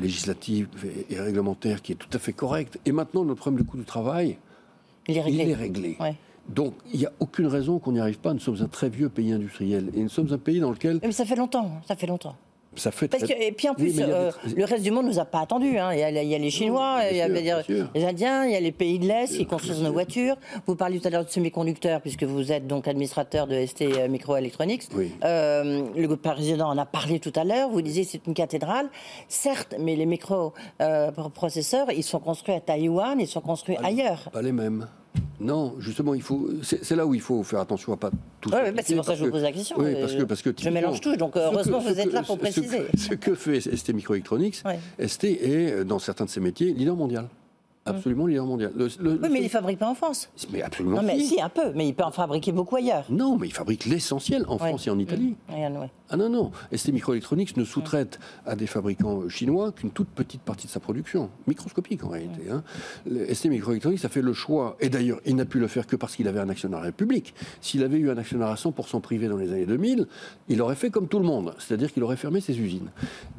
législatif 0.00 0.66
et, 1.10 1.18
réglementaire 1.18 1.82
qui 1.82 1.92
est 1.92 1.96
tout 1.96 2.08
à 2.12 2.18
fait 2.18 2.32
correct, 2.32 2.78
et 2.84 2.92
maintenant 2.92 3.24
notre 3.24 3.40
problème 3.40 3.64
de 3.64 3.68
coût 3.68 3.76
du 3.76 3.84
travail, 3.84 4.38
il 5.08 5.16
est 5.16 5.54
réglé. 5.54 5.96
Donc, 6.48 6.74
il 6.92 7.00
n'y 7.00 7.06
a 7.06 7.12
aucune 7.20 7.46
raison 7.46 7.78
qu'on 7.78 7.92
n'y 7.92 8.00
arrive 8.00 8.18
pas. 8.18 8.34
Nous 8.34 8.40
sommes 8.40 8.60
un 8.60 8.66
très 8.66 8.88
vieux 8.88 9.08
pays 9.08 9.32
industriel. 9.32 9.90
Et 9.94 10.02
nous 10.02 10.08
sommes 10.08 10.32
un 10.32 10.38
pays 10.38 10.60
dans 10.60 10.70
lequel... 10.70 10.98
Mais 11.02 11.12
ça 11.12 11.24
fait 11.24 11.36
longtemps, 11.36 11.80
ça 11.86 11.94
fait 11.94 12.06
longtemps. 12.08 12.34
Ça 12.74 12.90
fait 12.90 13.08
Parce 13.08 13.24
que, 13.24 13.32
et 13.32 13.52
puis 13.52 13.68
en 13.68 13.74
plus, 13.74 14.00
euh, 14.00 14.30
le 14.56 14.64
reste 14.64 14.82
du 14.82 14.90
monde 14.90 15.04
ne 15.04 15.10
nous 15.10 15.18
a 15.18 15.26
pas 15.26 15.40
attendu. 15.40 15.78
Hein. 15.78 15.92
Il, 15.92 15.98
y 15.98 16.34
a, 16.34 16.38
les 16.38 16.50
Chinois, 16.50 17.00
il 17.10 17.18
y 17.18 17.20
a 17.20 17.28
les 17.28 18.04
Indiens, 18.04 18.44
il 18.44 18.52
y 18.52 18.56
a 18.56 18.60
les 18.60 18.72
pays 18.72 18.98
de 18.98 19.06
l'Est 19.06 19.36
qui 19.36 19.46
construisent 19.46 19.82
nos 19.82 19.92
voitures. 19.92 20.36
Vous 20.66 20.74
parliez 20.74 20.98
tout 20.98 21.08
à 21.08 21.10
l'heure 21.10 21.24
de 21.24 21.30
semi-conducteurs, 21.30 22.00
puisque 22.00 22.24
vous 22.24 22.50
êtes 22.50 22.66
donc 22.66 22.88
administrateur 22.88 23.46
de 23.46 23.66
ST 23.66 23.82
euh, 23.82 24.08
Microelectronics. 24.08 24.88
Euh, 25.24 25.82
le 25.94 26.16
président 26.16 26.70
en 26.70 26.78
a 26.78 26.86
parlé 26.86 27.20
tout 27.20 27.32
à 27.36 27.44
l'heure. 27.44 27.68
Vous 27.68 27.82
disiez 27.82 28.04
c'est 28.04 28.26
une 28.26 28.34
cathédrale. 28.34 28.88
Certes, 29.28 29.74
mais 29.78 29.94
les 29.94 30.06
microprocesseurs, 30.06 31.90
ils 31.90 32.02
sont 32.02 32.20
construits 32.20 32.54
à 32.54 32.60
Taïwan, 32.60 33.20
ils 33.20 33.28
sont 33.28 33.40
construits 33.40 33.76
ailleurs. 33.82 34.30
Pas 34.32 34.42
les 34.42 34.52
mêmes. 34.52 34.88
Non, 35.40 35.74
justement, 35.80 36.14
il 36.14 36.22
faut. 36.22 36.48
C'est 36.62 36.94
là 36.94 37.04
où 37.04 37.14
il 37.14 37.20
faut 37.20 37.42
faire 37.42 37.60
attention 37.60 37.92
à 37.92 37.96
pas 37.96 38.10
tout. 38.40 38.50
Oui, 38.52 38.58
c'est 38.84 38.94
pour 38.94 39.04
ça 39.04 39.12
que 39.12 39.18
je 39.18 39.24
vous 39.24 39.30
pose 39.30 39.42
la 39.42 39.52
question. 39.52 39.76
Oui, 39.78 39.94
parce 40.00 40.14
que, 40.14 40.22
parce 40.22 40.42
que 40.42 40.50
je 40.56 40.70
mélange 40.70 41.00
tout, 41.00 41.16
donc 41.16 41.36
heureusement 41.36 41.80
vous 41.80 41.98
êtes 41.98 42.12
là 42.12 42.22
pour 42.22 42.38
préciser. 42.38 42.82
Ce 42.96 43.14
que, 43.14 43.34
fait 43.34 43.60
ST 43.60 43.92
Microelectronics, 43.92 44.62
ST 45.04 45.24
est 45.24 45.84
dans 45.84 45.98
certains 45.98 46.26
de 46.26 46.30
ses 46.30 46.40
métiers 46.40 46.72
leader 46.72 46.96
mondial. 46.96 47.28
Absolument 47.84 48.26
leader 48.26 48.46
mondial. 48.46 48.72
oui, 48.76 49.18
mais 49.20 49.40
il 49.40 49.44
ne 49.44 49.48
fabrique 49.48 49.78
pas 49.78 49.88
en 49.88 49.94
France. 49.94 50.30
Mais 50.52 50.62
absolument. 50.62 50.96
Non, 50.96 51.02
mais 51.02 51.18
si. 51.18 51.40
un 51.40 51.48
peu, 51.48 51.72
mais 51.74 51.88
il 51.88 51.94
peut 51.94 52.04
en 52.04 52.12
fabriquer 52.12 52.52
beaucoup 52.52 52.76
ailleurs. 52.76 53.04
Non, 53.10 53.36
mais 53.36 53.48
il 53.48 53.52
fabrique 53.52 53.86
l'essentiel 53.86 54.44
en 54.46 54.58
France 54.58 54.86
et 54.86 54.90
en 54.90 54.98
Italie. 54.98 55.34
Mmh. 55.48 55.88
Ah 56.08 56.16
non, 56.16 56.28
non. 56.28 56.52
ST 56.72 56.92
Microelectronics 56.92 57.56
ne 57.56 57.64
sous-traite 57.64 58.20
à 58.46 58.54
des 58.54 58.66
fabricants 58.66 59.28
chinois 59.28 59.72
qu'une 59.72 59.90
toute 59.90 60.08
petite 60.08 60.42
partie 60.42 60.66
de 60.66 60.72
sa 60.72 60.78
production, 60.78 61.30
microscopique 61.46 62.04
en 62.04 62.08
réalité. 62.08 62.42
Hein. 62.50 62.62
ST 63.32 63.46
Microelectronics 63.46 64.04
a 64.04 64.08
fait 64.08 64.22
le 64.22 64.32
choix, 64.32 64.76
et 64.78 64.88
d'ailleurs, 64.88 65.20
il 65.26 65.34
n'a 65.34 65.44
pu 65.44 65.58
le 65.58 65.66
faire 65.66 65.86
que 65.86 65.96
parce 65.96 66.14
qu'il 66.14 66.28
avait 66.28 66.40
un 66.40 66.50
actionnaire 66.50 66.92
public. 66.92 67.34
S'il 67.60 67.82
avait 67.82 67.98
eu 67.98 68.10
un 68.10 68.18
actionnaire 68.18 68.48
à 68.48 68.54
100% 68.54 69.00
privé 69.00 69.26
dans 69.26 69.38
les 69.38 69.50
années 69.52 69.66
2000, 69.66 70.06
il 70.48 70.62
aurait 70.62 70.76
fait 70.76 70.90
comme 70.90 71.08
tout 71.08 71.18
le 71.18 71.24
monde, 71.24 71.54
c'est-à-dire 71.58 71.92
qu'il 71.92 72.04
aurait 72.04 72.16
fermé 72.16 72.40
ses 72.40 72.60
usines. 72.60 72.90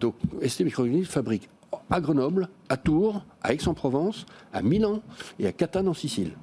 Donc 0.01 0.15
ST 0.45 0.61
Microelectronics 0.61 1.09
fabrique 1.09 1.49
à 1.89 2.01
Grenoble, 2.01 2.49
à 2.69 2.77
Tours, 2.77 3.23
à 3.41 3.53
Aix-en-Provence, 3.53 4.25
à 4.51 4.61
Milan 4.61 5.01
et 5.39 5.47
à 5.47 5.51
Catane 5.51 5.87
en 5.87 5.93
Sicile. 5.93 6.33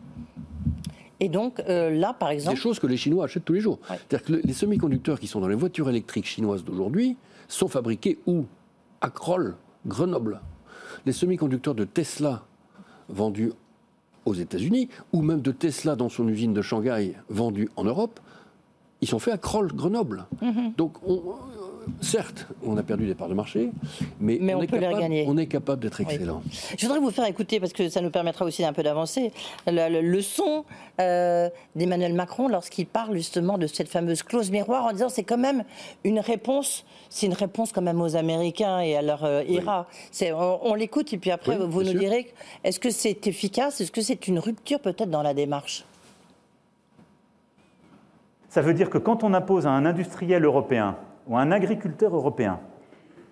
Et 1.21 1.29
donc 1.29 1.61
euh, 1.61 1.91
là, 1.91 2.15
par 2.15 2.31
exemple. 2.31 2.57
Des 2.57 2.61
choses 2.61 2.79
que 2.79 2.87
les 2.87 2.97
Chinois 2.97 3.25
achètent 3.25 3.45
tous 3.45 3.53
les 3.53 3.61
jours. 3.61 3.79
C'est-à-dire 3.89 4.25
que 4.25 4.33
les 4.47 4.53
semi-conducteurs 4.53 5.21
qui 5.21 5.27
sont 5.27 5.41
dans 5.41 5.49
les 5.49 5.55
voitures 5.55 5.89
électriques 5.89 6.27
chinoises 6.27 6.65
d'aujourd'hui 6.65 7.17
sont 7.49 7.69
fabriqués 7.69 8.19
où? 8.27 8.45
À 9.03 9.11
Kroll, 9.11 9.57
Grenoble. 9.87 10.41
Les 11.07 11.13
semi-conducteurs 11.13 11.75
de 11.75 11.85
Tesla 11.85 12.45
vendus 13.09 13.53
aux 14.27 14.35
États-Unis, 14.35 14.89
ou 15.13 15.23
même 15.23 15.41
de 15.41 15.51
Tesla 15.51 15.97
dans 15.97 16.09
son 16.09 16.29
usine 16.29 16.53
de 16.53 16.63
Shanghai 16.63 17.15
vendus 17.29 17.71
en 17.77 17.85
Europe, 17.85 18.21
ils 19.01 19.09
sont 19.09 19.19
faits 19.19 19.35
à 19.35 19.39
Kroll, 19.39 19.73
Grenoble. 19.73 20.27
Mhm. 20.43 20.73
Donc 20.77 20.97
on, 21.07 21.21
certes, 22.01 22.47
on 22.65 22.77
a 22.77 22.83
perdu 22.83 23.07
des 23.07 23.15
parts 23.15 23.29
de 23.29 23.35
marché, 23.35 23.71
mais, 24.21 24.39
on, 24.55 24.63
est 24.63 24.67
capable, 24.67 25.03
on, 25.27 25.37
est 25.37 25.47
capable, 25.47 25.83
d'être 25.83 26.01
excellent. 26.01 26.43
Je 26.77 26.87
voudrais 26.87 27.01
vous 27.01 27.11
faire 27.11 27.27
écouter, 27.27 27.61
parce 27.61 27.73
que 27.73 27.89
ça 27.89 28.01
nous 28.01 28.11
permettra 28.11 28.45
aussi 28.45 28.63
d'un 28.63 28.73
peu 28.73 28.83
d'avancer, 28.83 29.33
le, 29.67 30.21
son 30.21 30.65
euh, 31.01 31.49
d'Emmanuel 31.75 32.15
Macron 32.15 32.49
lorsqu'il 32.49 32.87
parle 32.87 33.15
justement 33.15 33.59
de 33.59 33.67
cette 33.67 33.89
fameuse 33.89 34.23
clause 34.23 34.51
miroir 34.51 34.87
en 34.87 34.93
disant 34.93 35.09
c'est 35.09 35.25
quand 35.25 35.39
même 35.39 35.65
une 36.05 36.21
réponse, 36.21 36.85
c'est 37.09 37.27
une 37.27 37.35
réponse 37.35 37.73
quand 37.73 37.83
même 37.83 38.01
aux 38.01 38.17
Américains 38.17 38.81
et 38.81 38.97
à 38.97 39.03
leur 39.03 39.25
euh, 39.25 39.43
IRA. 39.45 39.87
On, 40.63 40.75
l'écoute 40.75 41.13
et 41.13 41.19
puis 41.19 41.31
après 41.31 41.59
vous 41.59 41.83
nous 41.83 41.95
direz 41.95 42.33
est-ce 42.65 42.81
que 42.81 42.91
c'est 42.91 43.27
efficace, 43.27 43.81
est-ce 43.81 43.93
que 43.93 44.01
c'est 44.01 44.29
une 44.29 44.39
rupture 44.39 44.81
peut-être 44.81 45.11
dans 45.11 45.23
la 45.23 45.35
démarche? 45.35 45.85
Ça 48.51 48.63
veut 48.63 48.75
dire 48.75 48.91
que 48.91 48.99
quand 48.99 49.23
on 49.23 49.33
impose 49.33 49.69
à 49.69 49.71
un 49.71 49.87
industriel 49.87 50.45
européen 50.45 50.97
ou 51.29 51.37
à 51.37 51.41
un 51.41 51.53
agriculteur 51.53 52.15
européen 52.15 52.59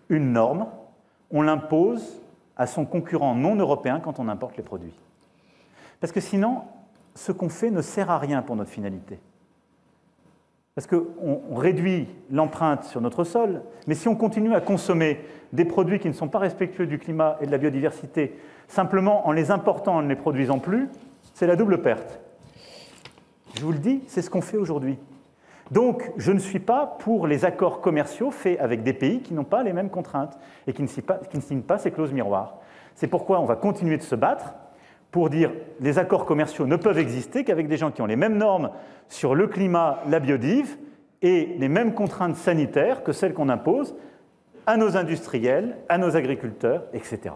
une 0.08 0.32
norme, 0.32 0.68
on 1.32 1.42
l'impose 1.42 2.22
à 2.56 2.68
son 2.68 2.86
concurrent 2.86 3.34
non 3.34 3.56
européen 3.56 4.00
quand 4.00 4.20
on 4.20 4.28
importe 4.28 4.56
les 4.56 4.62
produits. 4.62 4.94
Parce 6.00 6.12
que 6.12 6.20
sinon, 6.20 6.62
ce 7.16 7.32
qu'on 7.32 7.48
fait 7.48 7.72
ne 7.72 7.82
sert 7.82 8.10
à 8.10 8.18
rien 8.18 8.42
pour 8.42 8.54
notre 8.54 8.70
finalité. 8.70 9.18
Parce 10.76 10.86
qu'on 10.86 11.56
réduit 11.56 12.06
l'empreinte 12.30 12.84
sur 12.84 13.00
notre 13.00 13.24
sol, 13.24 13.62
mais 13.88 13.96
si 13.96 14.06
on 14.06 14.14
continue 14.14 14.54
à 14.54 14.60
consommer 14.60 15.20
des 15.52 15.64
produits 15.64 15.98
qui 15.98 16.06
ne 16.06 16.12
sont 16.12 16.28
pas 16.28 16.38
respectueux 16.38 16.86
du 16.86 17.00
climat 17.00 17.36
et 17.40 17.46
de 17.46 17.50
la 17.50 17.58
biodiversité, 17.58 18.38
simplement 18.68 19.26
en 19.26 19.32
les 19.32 19.50
important, 19.50 19.96
en 19.96 20.02
ne 20.02 20.08
les 20.08 20.14
produisant 20.14 20.60
plus, 20.60 20.88
c'est 21.34 21.48
la 21.48 21.56
double 21.56 21.82
perte. 21.82 22.20
Je 23.56 23.64
vous 23.64 23.72
le 23.72 23.78
dis, 23.78 24.02
c'est 24.06 24.22
ce 24.22 24.30
qu'on 24.30 24.40
fait 24.40 24.56
aujourd'hui. 24.56 24.98
Donc, 25.70 26.12
je 26.16 26.32
ne 26.32 26.38
suis 26.38 26.60
pas 26.60 26.86
pour 26.86 27.26
les 27.26 27.44
accords 27.44 27.80
commerciaux 27.80 28.30
faits 28.30 28.58
avec 28.60 28.82
des 28.82 28.94
pays 28.94 29.20
qui 29.20 29.34
n'ont 29.34 29.44
pas 29.44 29.62
les 29.62 29.72
mêmes 29.72 29.90
contraintes 29.90 30.38
et 30.66 30.72
qui 30.72 30.82
ne, 30.82 30.88
signent 30.88 31.62
pas, 31.62 31.78
ces 31.78 31.90
clauses 31.90 32.12
miroirs. 32.12 32.56
C'est 32.94 33.06
pourquoi 33.06 33.40
on 33.40 33.44
va 33.44 33.56
continuer 33.56 33.96
de 33.96 34.02
se 34.02 34.14
battre 34.14 34.54
pour 35.10 35.30
dire 35.30 35.52
les 35.80 35.98
accords 35.98 36.24
commerciaux 36.26 36.66
ne 36.66 36.76
peuvent 36.76 36.98
exister 36.98 37.44
qu'avec 37.44 37.68
des 37.68 37.76
gens 37.76 37.90
qui 37.90 38.02
ont 38.02 38.06
les 38.06 38.16
mêmes 38.16 38.36
normes 38.36 38.70
sur 39.08 39.34
le 39.34 39.46
climat, 39.46 40.00
la 40.08 40.20
biodive 40.20 40.76
et 41.22 41.54
les 41.58 41.68
mêmes 41.68 41.94
contraintes 41.94 42.36
sanitaires 42.36 43.02
que 43.02 43.12
celles 43.12 43.34
qu'on 43.34 43.48
impose 43.48 43.94
à 44.66 44.76
nos 44.76 44.96
industriels, 44.96 45.76
à 45.88 45.98
nos 45.98 46.16
agriculteurs, 46.16 46.84
etc. 46.92 47.34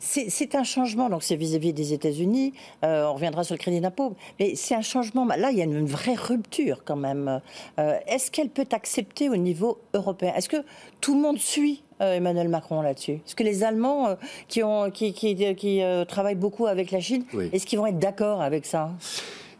C'est 0.00 0.54
un 0.54 0.64
changement, 0.64 1.08
donc 1.08 1.22
c'est 1.22 1.36
vis-à-vis 1.36 1.72
des 1.72 1.92
États-Unis, 1.92 2.52
euh, 2.84 3.06
on 3.06 3.14
reviendra 3.14 3.44
sur 3.44 3.54
le 3.54 3.58
crédit 3.58 3.80
d'impôt, 3.80 4.16
mais 4.40 4.54
c'est 4.56 4.74
un 4.74 4.82
changement, 4.82 5.24
là 5.24 5.50
il 5.52 5.58
y 5.58 5.60
a 5.60 5.64
une 5.64 5.86
vraie 5.86 6.14
rupture 6.14 6.82
quand 6.84 6.96
même. 6.96 7.40
Euh, 7.78 7.98
est-ce 8.08 8.30
qu'elle 8.30 8.48
peut 8.48 8.66
accepter 8.72 9.28
au 9.28 9.36
niveau 9.36 9.78
européen? 9.94 10.32
Est-ce 10.34 10.48
que 10.48 10.64
tout 11.00 11.14
le 11.14 11.20
monde 11.20 11.38
suit 11.38 11.84
euh, 12.00 12.14
Emmanuel 12.14 12.48
Macron 12.48 12.82
là-dessus? 12.82 13.20
Est-ce 13.24 13.36
que 13.36 13.44
les 13.44 13.62
Allemands 13.62 14.16
qui, 14.48 14.64
ont, 14.64 14.90
qui, 14.90 15.12
qui, 15.12 15.82
travaillent 16.08 16.34
beaucoup 16.34 16.66
avec 16.66 16.90
la 16.90 17.00
Chine, 17.00 17.24
est-ce 17.52 17.66
qu'ils 17.66 17.78
vont 17.78 17.86
être 17.86 17.98
d'accord 17.98 18.42
avec 18.42 18.66
ça? 18.66 18.90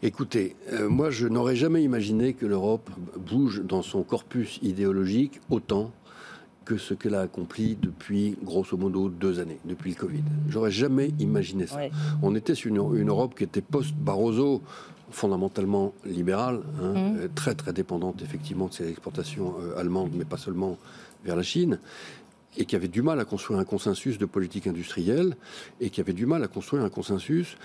Écoutez, 0.03 0.55
moi 0.89 1.11
je 1.11 1.27
n'aurais 1.27 1.55
jamais 1.55 1.83
imaginé 1.83 2.33
que 2.33 2.45
l'Europe 2.45 2.89
bouge 3.17 3.61
dans 3.63 3.83
son 3.83 4.03
corpus 4.03 4.59
idéologique 4.63 5.39
autant 5.49 5.91
que 6.71 6.77
ce 6.77 6.93
qu'elle 6.93 7.15
a 7.15 7.21
accompli 7.21 7.75
depuis, 7.75 8.37
grosso 8.41 8.77
modo, 8.77 9.09
deux 9.09 9.39
années, 9.39 9.59
depuis 9.65 9.89
le 9.91 9.97
Covid. 9.97 10.23
J'aurais 10.47 10.71
jamais 10.71 11.11
imaginé 11.19 11.67
ça. 11.67 11.81
On 12.21 12.33
était 12.33 12.55
sur 12.55 12.69
une, 12.69 13.09
Europe 13.09 13.35
qui 13.35 13.43
était 13.43 13.61
post-Barroso, 13.61 14.61
fondamentalement 15.09 15.93
libérale, 16.05 16.61
hein, 16.81 16.93
mmh. 16.93 17.17
euh, 17.17 17.27
très 17.35 17.55
très 17.55 17.73
dépendante 17.73 18.21
effectivement 18.21 18.67
de 18.67 18.73
ses 18.73 18.89
exportations 18.89 19.55
euh, 19.59 19.77
allemandes, 19.77 20.11
mais 20.15 20.23
pas 20.23 20.37
seulement 20.37 20.77
vers 21.25 21.35
la 21.35 21.43
Chine, 21.43 21.77
et 22.55 22.63
qui 22.63 22.77
avait 22.77 22.87
du 22.87 23.01
mal 23.01 23.19
à 23.19 23.25
construire 23.25 23.59
un 23.59 23.65
consensus 23.65 24.17
de 24.17 24.25
politique 24.25 24.67
industrielle, 24.67 25.35
et 25.81 25.89
qui 25.89 25.99
avait 25.99 26.13
du 26.13 26.25
mal 26.25 26.41
à 26.41 26.47
construire 26.47 26.83
un 26.85 26.89
consensus 26.89 27.57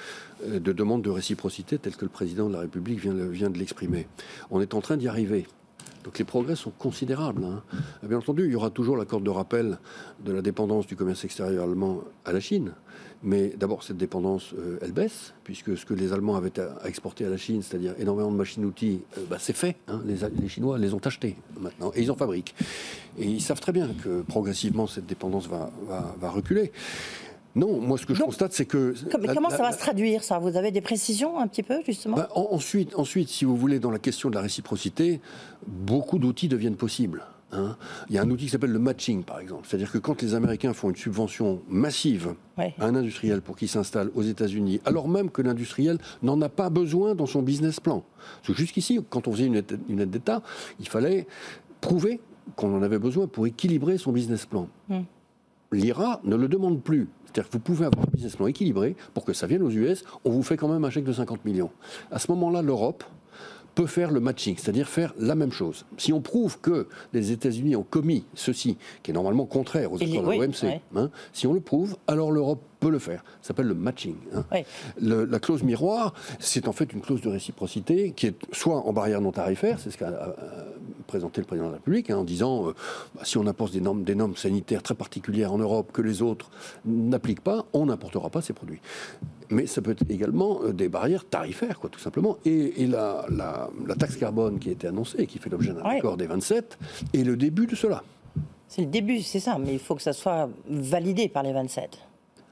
euh, 0.45 0.59
de 0.59 0.73
demande 0.73 1.03
de 1.03 1.11
réciprocité 1.11 1.79
tel 1.79 1.95
que 1.95 2.05
le 2.05 2.11
président 2.11 2.49
de 2.49 2.55
la 2.55 2.61
République 2.61 2.99
vient 2.99 3.51
de 3.51 3.59
l'exprimer. 3.59 4.09
On 4.51 4.61
est 4.61 4.75
en 4.75 4.81
train 4.81 4.97
d'y 4.97 5.07
arriver. 5.07 5.47
Donc 6.05 6.19
les 6.19 6.25
progrès 6.25 6.57
sont 6.57 6.71
considérables. 6.71 7.45
Hein. 7.45 7.63
Bien 8.03 8.19
entendu, 8.19 8.45
il 8.45 8.53
y 8.53 8.55
aura 8.55 8.71
toujours 8.71 8.97
l'accord 8.97 9.21
de 9.21 9.31
rappel 9.31 9.79
de 10.25 10.33
la 10.33 10.43
dépendance 10.43 10.87
du 10.87 10.97
commerce 10.97 11.25
extérieur 11.25 11.65
allemand 11.65 12.03
à 12.25 12.33
la 12.33 12.41
Chine. 12.41 12.73
Mais 13.23 13.55
d'abord, 13.57 13.83
cette 13.83 13.97
dépendance, 13.97 14.53
euh, 14.57 14.79
elle 14.83 14.93
baisse, 14.93 15.35
puisque 15.43 15.77
ce 15.77 15.87
que 15.87 15.95
les 15.95 16.13
Allemands 16.13 16.37
avaient 16.37 16.61
à, 16.61 16.87
exporter 16.87 17.25
à 17.25 17.31
la 17.31 17.37
Chine, 17.39 17.63
c'est-à-dire 17.63 17.95
énormément 17.99 18.31
de 18.31 18.37
machines-outils, 18.37 19.01
euh, 19.17 19.23
bah, 19.29 19.39
c'est 19.41 19.57
fait. 19.57 19.77
Hein. 19.89 20.01
Les, 20.05 20.49
Chinois 20.49 20.79
les 20.79 20.95
ont 20.95 21.01
achetés 21.05 21.37
maintenant, 21.59 21.91
et 21.95 22.03
ils 22.03 22.11
en 22.11 22.15
fabriquent. 22.15 22.55
Et 23.19 23.25
ils 23.25 23.41
savent 23.41 23.61
très 23.61 23.73
bien 23.73 23.89
que 24.05 24.23
progressivement, 24.23 24.87
cette 24.87 25.07
dépendance 25.07 25.49
va 25.49 26.31
reculer. 26.31 26.71
Non, 27.57 27.81
moi 27.81 27.97
ce 27.97 28.05
que 28.05 28.15
je 28.15 28.23
constate, 28.23 28.53
c'est 28.53 28.67
que. 28.67 28.95
Mais 29.19 29.35
comment 29.35 29.51
ça 29.51 29.63
va 29.63 29.73
se 29.73 29.79
traduire, 29.79 30.23
ça? 30.23 30.39
Vous 30.39 30.57
avez 30.57 30.71
des 30.71 30.83
précisions 30.83 31.41
un 31.41 31.49
petit 31.49 31.63
peu, 31.63 31.81
justement? 31.85 32.17
Bah, 32.17 32.29
ensuite, 32.35 32.95
ensuite, 32.95 33.31
si 33.31 33.47
vous 33.47 33.57
voulez, 33.57 33.81
dans 33.81 33.91
la 33.91 33.99
question 33.99 34.29
de 34.29 34.35
la 34.35 34.43
réciprocité, 34.43 35.21
beaucoup 35.67 36.19
d'outils 36.19 36.49
deviennent 36.49 36.77
possibles. 36.77 37.25
Hein. 37.53 37.77
Il 38.11 38.15
y 38.15 38.19
a 38.19 38.23
un 38.23 38.31
outil 38.31 38.45
qui 38.45 38.51
s'appelle 38.51 38.73
le 38.73 38.79
matching, 38.79 39.23
par 39.23 39.41
exemple. 39.41 39.67
C'est-à-dire 39.67 39.91
que 39.91 39.99
quand 39.99 40.21
les 40.21 40.35
Américains 40.35 40.75
font 40.75 40.91
une 40.91 40.97
subvention 40.97 41.63
massive 41.69 42.35
à 42.59 42.85
un 42.85 42.95
industriel 42.95 43.41
pour 43.41 43.57
qu'il 43.57 43.69
s'installe 43.69 44.11
aux 44.15 44.23
États-Unis, 44.23 44.81
alors 44.85 45.09
même 45.09 45.31
que 45.31 45.41
l'industriel 45.41 45.99
n'en 46.23 46.41
a 46.43 46.51
pas 46.51 46.69
besoin 46.69 47.15
dans 47.15 47.27
son 47.27 47.41
business 47.43 47.81
plan. 47.81 48.05
Parce 48.43 48.49
que 48.49 48.61
jusqu'ici, 48.61 49.01
quand 49.09 49.29
on 49.29 49.33
faisait 49.33 49.47
une 49.47 49.57
aide 50.01 50.11
d'État, 50.11 50.43
il 50.79 50.89
fallait 50.89 51.27
prouver 51.81 52.21
qu'on 52.55 52.77
en 52.77 52.83
avait 52.83 52.99
besoin 52.99 53.27
pour 53.27 53.47
équilibrer 53.47 53.97
son 53.97 54.13
business 54.13 54.45
plan. 54.45 54.69
Hmm. 54.89 55.03
L'IRA 55.73 56.21
ne 56.25 56.37
le 56.37 56.49
demande 56.49 56.83
plus. 56.83 57.09
C'est-à-dire 57.37 57.51
que 57.51 57.57
vous 57.59 57.63
pouvez 57.63 57.85
avoir 57.85 58.07
un 58.07 58.11
business 58.11 58.35
plan 58.35 58.47
équilibré 58.47 58.97
pour 59.13 59.27
que 59.27 59.35
ça 59.35 59.47
vienne 59.47 59.63
aux 59.63 59.69
US, 59.71 60.05
on 60.25 60.31
vous 60.31 60.43
fait 60.43 60.57
quand 60.57 60.69
même 60.69 60.87
un 60.87 60.89
chèque 60.89 61.05
de 61.05 61.13
50 61.13 61.45
millions. 61.45 61.71
À 62.11 62.19
ce 62.19 62.31
moment-là, 62.33 62.63
l'Europe 62.63 63.05
peut 63.75 63.85
faire 63.85 64.11
le 64.11 64.21
matching, 64.21 64.57
c'est-à-dire 64.57 64.89
faire 64.89 65.13
la 65.19 65.35
même 65.35 65.53
chose. 65.53 65.85
Si 65.99 66.15
on 66.15 66.23
prouve 66.23 66.59
que 66.61 66.89
les 67.13 67.33
États-Unis 67.33 67.77
ont 67.77 67.83
commis 67.83 68.25
ceci, 68.33 68.79
qui 69.03 69.11
est 69.11 69.15
normalement 69.15 69.45
contraire 69.45 69.93
aux 69.93 70.03
accords 70.03 70.23
de 70.23 70.33
l'OMC, 70.33 70.81
hein, 70.95 71.11
si 71.35 71.47
on 71.47 71.53
le 71.53 71.61
prouve, 71.61 71.99
alors 72.07 72.33
l'Europe 72.33 72.63
peut 72.87 72.93
le 72.93 72.99
faire. 73.01 73.25
Ça 73.43 73.49
s'appelle 73.49 73.67
le 73.67 73.75
matching. 73.75 74.15
Hein. 74.35 74.45
la 75.01 75.39
clause 75.41 75.63
miroir, 75.65 76.15
c'est 76.39 76.69
en 76.69 76.73
fait 76.73 76.93
une 76.93 77.01
clause 77.01 77.21
de 77.21 77.29
réciprocité 77.29 78.13
qui 78.13 78.27
est 78.29 78.37
soit 78.53 78.87
en 78.87 78.93
barrière 78.93 79.21
non 79.21 79.33
tarifaire, 79.33 79.81
c'est 79.81 79.91
ce 79.91 79.99
qu'a 79.99 80.07
euh, 80.09 80.33
présenté 81.09 81.41
le 81.41 81.47
président 81.47 81.67
de 81.67 81.73
la 81.73 81.79
République, 81.79 82.11
hein, 82.11 82.19
en 82.19 82.25
disant 82.25 82.69
euh, 82.69 82.75
bah, 83.15 83.23
si 83.25 83.39
on 83.39 83.47
impose 83.47 83.73
des 83.73 83.81
normes, 83.81 84.05
des 84.05 84.15
normes 84.15 84.37
sanitaires 84.37 84.85
très 84.85 84.95
particulières 84.95 85.53
en 85.53 85.59
Europe 85.59 85.91
que 85.93 86.01
les 86.01 86.23
autres 86.23 86.49
n'appliquent 86.85 87.41
pas, 87.41 87.67
on 87.73 87.87
n'importera 87.87 88.31
pas 88.31 88.41
ces 88.41 88.53
produits. 88.53 88.81
Mais 89.51 89.67
ça 89.67 89.83
peut 89.83 89.91
être 89.91 90.05
également 90.09 90.61
euh, 90.63 90.73
des 90.73 90.89
barrières 90.89 91.25
tarifaires, 91.29 91.81
quoi, 91.81 91.91
tout 91.91 92.01
simplement. 92.01 92.39
Et, 92.45 92.87
la, 92.87 93.27
taxe 93.99 94.17
carbone 94.17 94.61
qui 94.61 94.69
a 94.69 94.73
été 94.73 94.87
annoncée 94.87 95.23
et 95.23 95.27
qui 95.27 95.39
fait 95.39 95.51
l'objet 95.51 95.73
d'un 95.73 95.83
accord 95.83 96.17
des 96.17 96.27
27 96.27 96.79
est 97.15 97.25
le 97.25 97.37
début 97.37 97.67
de 97.67 97.75
cela. 97.75 98.05
C'est 98.69 98.83
le 98.83 98.89
début, 98.89 99.23
c'est 99.23 99.41
ça, 99.41 99.59
mais 99.59 99.73
il 99.73 99.79
faut 99.79 99.95
que 99.95 100.03
ça 100.03 100.13
soit 100.13 100.49
validé 100.69 101.29
par 101.29 101.43
les 101.43 101.53
27. 101.53 101.99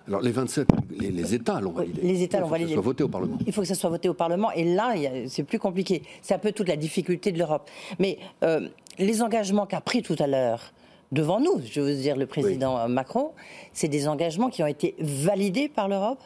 Alors 0.07 0.21
les 0.21 0.33
27, 0.33 0.69
les, 0.99 1.35
États 1.35 1.61
l'ont 1.61 1.73
validé. 1.73 2.03
Les 2.03 2.23
États 2.23 2.41
l'ont 2.41 2.49
validé. 2.49 2.75
Il 2.75 2.83
faut 2.83 2.83
que 2.83 2.85
ça 2.85 2.85
soit 2.85 2.91
voté 2.91 3.05
au 3.05 3.09
Parlement. 3.09 3.39
Il 3.47 3.53
faut 3.53 3.61
que 3.63 3.67
ça 3.67 3.75
soit 3.75 3.91
voté 3.91 4.09
au 4.09 4.15
Parlement. 4.15 4.53
Et 4.53 4.65
là, 4.65 4.95
c'est 5.29 5.45
plus 5.45 5.59
compliqué. 5.59 6.03
C'est 6.21 6.35
un 6.35 6.39
peu 6.39 6.53
toute 6.53 6.69
la 6.69 6.77
difficulté 6.77 7.33
de 7.33 7.39
l'Europe. 7.39 7.71
Mais 7.99 8.19
euh, 8.43 8.69
les 8.99 9.23
engagements 9.23 9.67
qu'a 9.67 9.81
pris 9.81 10.03
tout 10.03 10.17
à 10.19 10.27
l'heure 10.27 10.73
devant 11.13 11.41
nous, 11.41 11.61
je 11.65 11.81
veux 11.81 11.95
dire 11.95 12.17
le 12.17 12.27
président 12.27 12.89
Macron, 12.89 13.33
c'est 13.73 13.89
des 13.89 14.09
engagements 14.09 14.51
qui 14.51 14.63
ont 14.63 14.67
été 14.67 14.95
validés 14.99 15.69
par 15.69 15.89
l'Europe? 15.89 16.23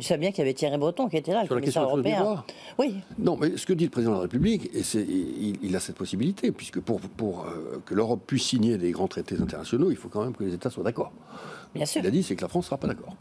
Je 0.00 0.06
sais 0.06 0.18
bien 0.18 0.30
qu'il 0.30 0.38
y 0.38 0.42
avait 0.42 0.54
Thierry 0.54 0.78
Breton 0.78 1.08
qui 1.08 1.16
était 1.16 1.32
là, 1.32 1.44
Sur 1.44 1.54
le 1.54 1.60
commissaire 1.60 1.82
européen. 1.82 2.44
Oui. 2.78 2.96
Non, 3.18 3.36
mais 3.36 3.56
ce 3.56 3.66
que 3.66 3.72
dit 3.72 3.84
le 3.84 3.90
président 3.90 4.12
de 4.12 4.16
la 4.16 4.22
République, 4.22 4.70
et 4.74 4.82
il, 4.98 5.58
il, 5.62 5.76
a 5.76 5.80
cette 5.80 5.96
possibilité, 5.96 6.52
puisque 6.52 6.80
pour, 6.80 7.00
pour 7.00 7.44
euh, 7.44 7.82
que 7.84 7.94
l'Europe 7.94 8.22
puisse 8.26 8.44
signer 8.44 8.78
des 8.78 8.90
grands 8.90 9.08
traités 9.08 9.36
internationaux, 9.40 9.90
il 9.90 9.96
faut 9.96 10.08
quand 10.08 10.24
même 10.24 10.34
que 10.34 10.44
les 10.44 10.54
États 10.54 10.70
soient 10.70 10.84
d'accord. 10.84 11.12
Bien 11.74 11.86
sûr. 11.86 12.02
Il 12.02 12.06
a 12.06 12.10
dit, 12.10 12.22
c'est 12.22 12.36
que 12.36 12.42
la 12.42 12.48
France 12.48 12.64
ne 12.64 12.68
sera 12.68 12.78
pas 12.78 12.88
d'accord. 12.88 13.16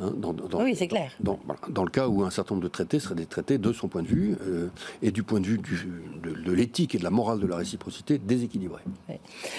Hein, 0.00 0.12
oui, 0.58 0.76
c'est 0.76 0.88
clair. 0.88 1.10
Dans, 1.20 1.84
le 1.84 1.90
cas 1.90 2.06
où 2.06 2.22
un 2.22 2.30
certain 2.30 2.54
nombre 2.54 2.64
de 2.64 2.68
traités 2.70 3.00
seraient 3.00 3.14
des 3.14 3.26
traités 3.26 3.56
de 3.56 3.72
son 3.72 3.88
point 3.88 4.02
de 4.02 4.06
vue 4.06 4.36
euh, 4.46 4.68
et 5.00 5.10
du 5.10 5.22
point 5.22 5.40
de 5.40 5.46
vue 5.46 5.58
de, 5.58 6.52
l'éthique 6.52 6.94
et 6.94 6.98
de 6.98 7.04
la 7.04 7.10
morale 7.10 7.40
de 7.40 7.46
la 7.46 7.56
réciprocité 7.56 8.18
déséquilibrés. 8.18 8.82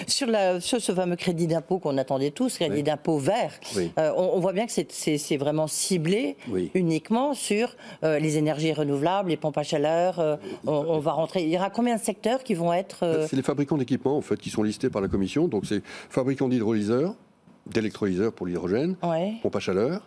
Sur, 0.06 0.28
la, 0.28 0.60
sur 0.60 0.80
ce 0.80 0.92
fameux 0.92 1.16
crédit 1.16 1.46
d'impôt 1.46 1.78
qu'on 1.78 1.98
attendait 1.98 2.30
tous, 2.30 2.56
crédit 2.56 2.82
d'impôt 2.82 3.18
vert, 3.18 3.52
euh, 3.76 4.12
on, 4.16 4.38
voit 4.38 4.52
bien 4.52 4.66
que 4.66 4.72
c'est 4.72 5.36
vraiment 5.36 5.66
ciblé 5.66 6.36
uniquement 6.74 7.34
sur 7.34 7.74
euh, 8.04 8.18
les 8.18 8.36
énergies 8.36 8.72
renouvelables, 8.72 9.30
les 9.30 9.36
pompes 9.36 9.58
à 9.58 9.64
chaleur. 9.64 10.38
On, 10.66 10.98
va 10.98 11.12
rentrer. 11.12 11.42
Il 11.42 11.50
y 11.50 11.56
aura 11.56 11.70
combien 11.70 11.96
de 11.96 12.00
secteurs 12.00 12.42
qui 12.42 12.54
vont 12.54 12.72
être. 12.72 13.26
C'est 13.28 13.36
les 13.36 13.42
fabricants 13.42 13.76
d'équipements 13.76 14.16
en 14.16 14.22
fait 14.22 14.36
qui 14.36 14.50
sont 14.50 14.62
listés 14.62 14.90
par 14.90 15.02
la 15.02 15.08
Commission. 15.08 15.48
Donc 15.48 15.66
c'est 15.66 15.82
fabricants 15.84 16.48
d'hydrolyseurs 16.48 17.14
d'électrolyseurs 17.70 18.32
pour 18.32 18.46
l'hydrogène, 18.46 18.96
pompe 19.42 19.56
à 19.56 19.60
chaleur, 19.60 20.02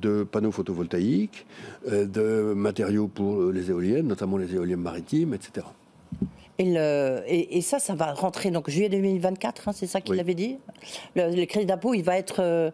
de 0.00 0.24
panneaux 0.24 0.52
photovoltaïques, 0.52 1.46
euh, 1.90 2.06
de 2.06 2.54
matériaux 2.54 3.08
pour 3.08 3.50
les 3.50 3.70
éoliennes, 3.70 4.06
notamment 4.06 4.36
les 4.36 4.54
éoliennes 4.54 4.80
maritimes, 4.80 5.34
etc. 5.34 5.66
Et, 6.60 7.56
et, 7.56 7.60
ça, 7.60 7.78
ça 7.78 7.94
va 7.94 8.12
rentrer 8.12 8.50
donc 8.50 8.68
juillet 8.68 8.88
2024, 8.88 9.68
hein, 9.68 9.72
c'est 9.72 9.86
ça 9.86 10.00
qu'il 10.00 10.18
avait 10.18 10.34
dit? 10.34 10.58
Le, 11.14 11.44
crédit 11.44 11.66
d'impôt, 11.66 11.94
il 11.94 12.02
va 12.02 12.18
être 12.18 12.40
euh, 12.40 12.70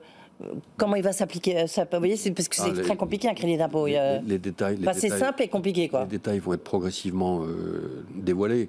comment 0.77 0.97
il 0.97 1.03
va 1.03 1.13
s'appliquer 1.13 1.67
ça? 1.67 1.85
Vous 1.85 1.99
voyez, 1.99 2.17
c'est 2.17 2.31
parce 2.31 2.49
que 2.49 2.57
c'est 2.57 2.79
ah, 2.79 2.83
très 2.83 2.97
compliqué 2.97 3.29
un 3.29 3.35
crédit 3.35 3.57
d'impôt. 3.57 3.87
Les, 3.87 4.39
détails. 4.39 4.79
c'est 4.95 5.11
simple 5.11 5.43
et 5.43 5.49
compliqué, 5.49 5.89
quoi. 5.89 6.05
Les 6.05 6.11
détails 6.13 6.39
vont 6.39 6.55
être 6.55 6.65
progressivement 6.65 7.43
euh, 7.43 8.05
dévoilés 8.15 8.69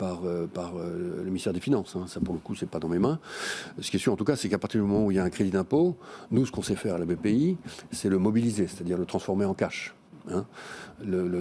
par, 0.00 0.22
euh, 0.24 0.46
par 0.46 0.72
euh, 0.78 1.18
le 1.18 1.24
ministère 1.26 1.52
des 1.52 1.60
Finances. 1.60 1.94
Hein. 1.94 2.06
Ça, 2.08 2.20
pour 2.20 2.32
le 2.32 2.40
coup, 2.40 2.54
c'est 2.54 2.68
pas 2.68 2.78
dans 2.78 2.88
mes 2.88 2.98
mains. 2.98 3.18
Ce 3.80 3.90
qui 3.90 3.98
est 3.98 4.00
sûr, 4.00 4.14
en 4.14 4.16
tout 4.16 4.24
cas, 4.24 4.34
c'est 4.34 4.48
qu'à 4.48 4.58
partir 4.58 4.80
du 4.80 4.86
moment 4.86 5.04
où 5.04 5.10
il 5.10 5.16
y 5.16 5.20
a 5.20 5.24
un 5.24 5.28
crédit 5.30 5.50
d'impôt, 5.50 5.94
nous, 6.30 6.46
ce 6.46 6.50
qu'on 6.52 6.62
sait 6.62 6.74
faire 6.74 6.94
à 6.94 6.98
la 6.98 7.04
BPI, 7.04 7.58
c'est 7.92 8.08
le 8.08 8.18
mobiliser, 8.18 8.66
c'est-à-dire 8.66 8.96
le 8.96 9.04
transformer 9.04 9.44
en 9.44 9.52
cash. 9.52 9.94
hein. 10.32 10.46
Le, 11.04 11.26
le- 11.28 11.38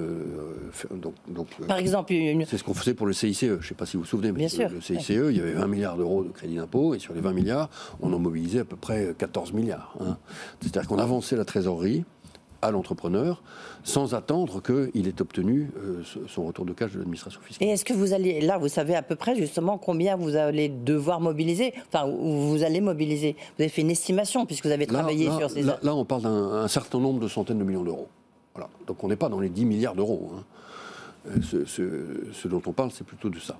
euh, 0.91 0.95
donc, 0.97 1.13
donc, 1.29 1.47
Par 1.67 1.77
exemple, 1.77 2.11
une- 2.13 2.45
c'est 2.45 2.57
ce 2.57 2.63
qu'on 2.65 2.73
faisait 2.73 2.93
pour 2.93 3.07
le 3.07 3.13
CICE. 3.13 3.39
Je 3.41 3.53
ne 3.53 3.61
sais 3.61 3.75
pas 3.75 3.85
si 3.85 3.95
vous 3.97 4.03
vous 4.03 4.09
souvenez, 4.09 4.31
mais 4.33 4.39
Bien 4.39 4.69
le 4.69 4.81
CICE, 4.81 5.09
il 5.09 5.37
y 5.37 5.39
avait 5.41 5.51
20 5.53 5.67
milliards 5.67 5.97
d'euros 5.97 6.23
de 6.25 6.29
crédit 6.29 6.55
d'impôt, 6.57 6.93
et 6.95 6.99
sur 6.99 7.13
les 7.13 7.21
20 7.21 7.31
milliards, 7.33 7.69
on 8.01 8.11
en 8.13 8.19
mobilisait 8.19 8.59
à 8.59 8.65
peu 8.65 8.75
près 8.77 9.13
14 9.17 9.53
milliards. 9.53 9.95
hein. 10.01 10.17
C'est-à-dire 10.61 10.87
qu'on 10.89 10.97
avançait 10.99 11.35
la 11.37 11.45
trésorerie 11.45 12.03
à 12.61 12.71
l'entrepreneur 12.71 13.41
sans 13.83 14.13
attendre 14.13 14.61
qu'il 14.61 15.07
ait 15.07 15.21
obtenu 15.21 15.71
euh, 15.77 16.01
son 16.27 16.45
retour 16.45 16.65
de 16.65 16.73
cash 16.73 16.91
de 16.91 16.97
l'administration 16.99 17.39
fiscale. 17.41 17.67
Et 17.67 17.71
est-ce 17.71 17.85
que 17.85 17.93
vous 17.93 18.13
allez, 18.13 18.41
là, 18.41 18.57
vous 18.57 18.67
savez 18.67 18.95
à 18.95 19.01
peu 19.01 19.15
près 19.15 19.35
justement 19.35 19.77
combien 19.77 20.15
vous 20.17 20.35
allez 20.35 20.67
devoir 20.69 21.21
mobiliser, 21.21 21.73
enfin, 21.87 22.05
où 22.07 22.31
vous 22.49 22.63
allez 22.63 22.81
mobiliser? 22.81 23.35
Vous 23.57 23.63
avez 23.63 23.69
fait 23.69 23.81
une 23.81 23.91
estimation 23.91 24.45
puisque 24.45 24.65
vous 24.65 24.71
avez 24.71 24.85
travaillé 24.87 25.27
là- 25.27 25.37
sur 25.37 25.49
ces. 25.49 25.61
là- 25.61 25.79
là, 25.81 25.95
on 25.95 26.05
parle 26.05 26.23
d'un 26.23 26.29
un 26.63 26.67
certain 26.67 26.99
nombre 26.99 27.19
de 27.19 27.27
centaines 27.27 27.59
de 27.59 27.63
millions 27.63 27.83
d'euros. 27.83 28.07
Voilà. 28.53 28.69
Donc 28.87 29.03
on 29.03 29.07
n'est 29.07 29.15
pas 29.15 29.29
dans 29.29 29.39
les 29.39 29.49
10 29.49 29.65
milliards 29.65 29.95
d'euros. 29.95 30.31
hein. 30.37 30.43
Euh, 31.27 31.31
Ce, 31.43 31.65
ce- 31.65 32.27
ce 32.33 32.47
dont 32.47 32.61
on 32.65 32.71
parle, 32.71 32.91
c'est 32.91 33.03
plutôt 33.05 33.29
de 33.29 33.39
ça. 33.39 33.57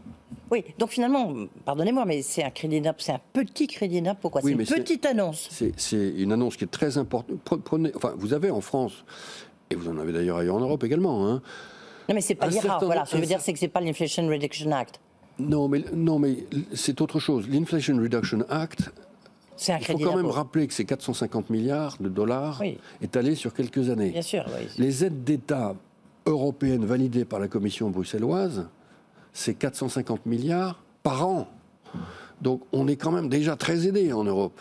Oui, 0.50 0.64
donc 0.78 0.90
finalement, 0.92 1.34
pardonnez-moi, 1.66 2.06
mais 2.06 2.22
c'est 2.22 2.44
un 2.44 2.50
crédit 2.50 2.80
d'impôt, 2.82 3.00
c'est 3.02 3.12
un 3.12 3.20
petit 3.34 3.68
crédit 3.68 4.02
d'impôt, 4.02 4.30
quoi. 4.30 4.42
Oui, 4.44 4.56
c'est 4.66 4.78
une 4.78 4.84
petite 4.84 5.06
annonce. 5.06 5.50
C'est- 5.76 6.10
une 6.18 6.32
annonce 6.32 6.56
qui 6.56 6.64
est 6.64 6.68
très 6.68 6.98
importante. 6.98 7.38
Prenez, 7.66 7.92
enfin, 7.96 8.14
vous 8.18 8.34
avez 8.34 8.50
en 8.50 8.62
France, 8.62 9.04
et 9.70 9.76
vous 9.76 9.90
en 9.90 9.98
avez 10.00 10.14
d'ailleurs 10.14 10.38
ailleurs 10.38 10.56
en 10.56 10.60
Europe 10.62 10.84
également, 10.84 11.28
hein, 11.28 11.42
Non, 12.08 12.16
mais 12.16 12.22
c'est 12.22 12.34
pas 12.36 12.48
l'IRA. 12.48 12.80
Voilà, 12.82 13.06
ce 13.06 13.12
que 13.12 13.18
je 13.18 13.22
veux 13.22 13.28
dire, 13.28 13.42
c'est 13.42 13.54
que 13.54 13.60
c'est 13.60 13.68
pas 13.68 13.82
l'Inflation 13.82 14.26
Reduction 14.28 14.72
Act. 14.72 15.00
Non, 15.38 15.68
mais, 15.68 15.84
non, 15.94 16.18
mais 16.18 16.38
c'est 16.74 17.00
autre 17.02 17.20
chose. 17.20 17.48
L'Inflation 17.50 17.98
Reduction 17.98 18.44
Act, 18.50 18.90
un 19.68 19.78
il 19.78 19.86
faut 19.86 19.98
quand 20.00 20.16
même 20.16 20.26
rappeler 20.26 20.66
que 20.68 20.74
ces 20.74 20.86
450 20.86 21.50
milliards 21.50 21.98
de 22.00 22.10
dollars 22.10 22.60
Oui. 22.62 22.78
étalés 23.02 23.36
sur 23.36 23.54
quelques 23.54 23.90
années. 23.90 24.10
Bien 24.12 24.22
sûr, 24.22 24.46
oui. 24.48 24.68
Les 24.78 25.04
aides 25.06 25.24
d'État 25.24 25.76
européennes 26.30 26.86
validées 26.86 27.26
par 27.26 27.40
la 27.40 27.48
Commission 27.48 27.90
bruxelloise, 27.90 28.68
c'est 29.34 29.56
450 29.56 30.26
milliards 30.26 30.82
par 31.04 31.28
an. 31.28 31.48
Donc 32.42 32.62
on 32.72 32.88
est 32.88 32.96
quand 32.96 33.12
même 33.12 33.30
déjà 33.30 33.56
très 33.56 33.88
aidé 33.88 34.14
en 34.14 34.24
Europe. 34.24 34.60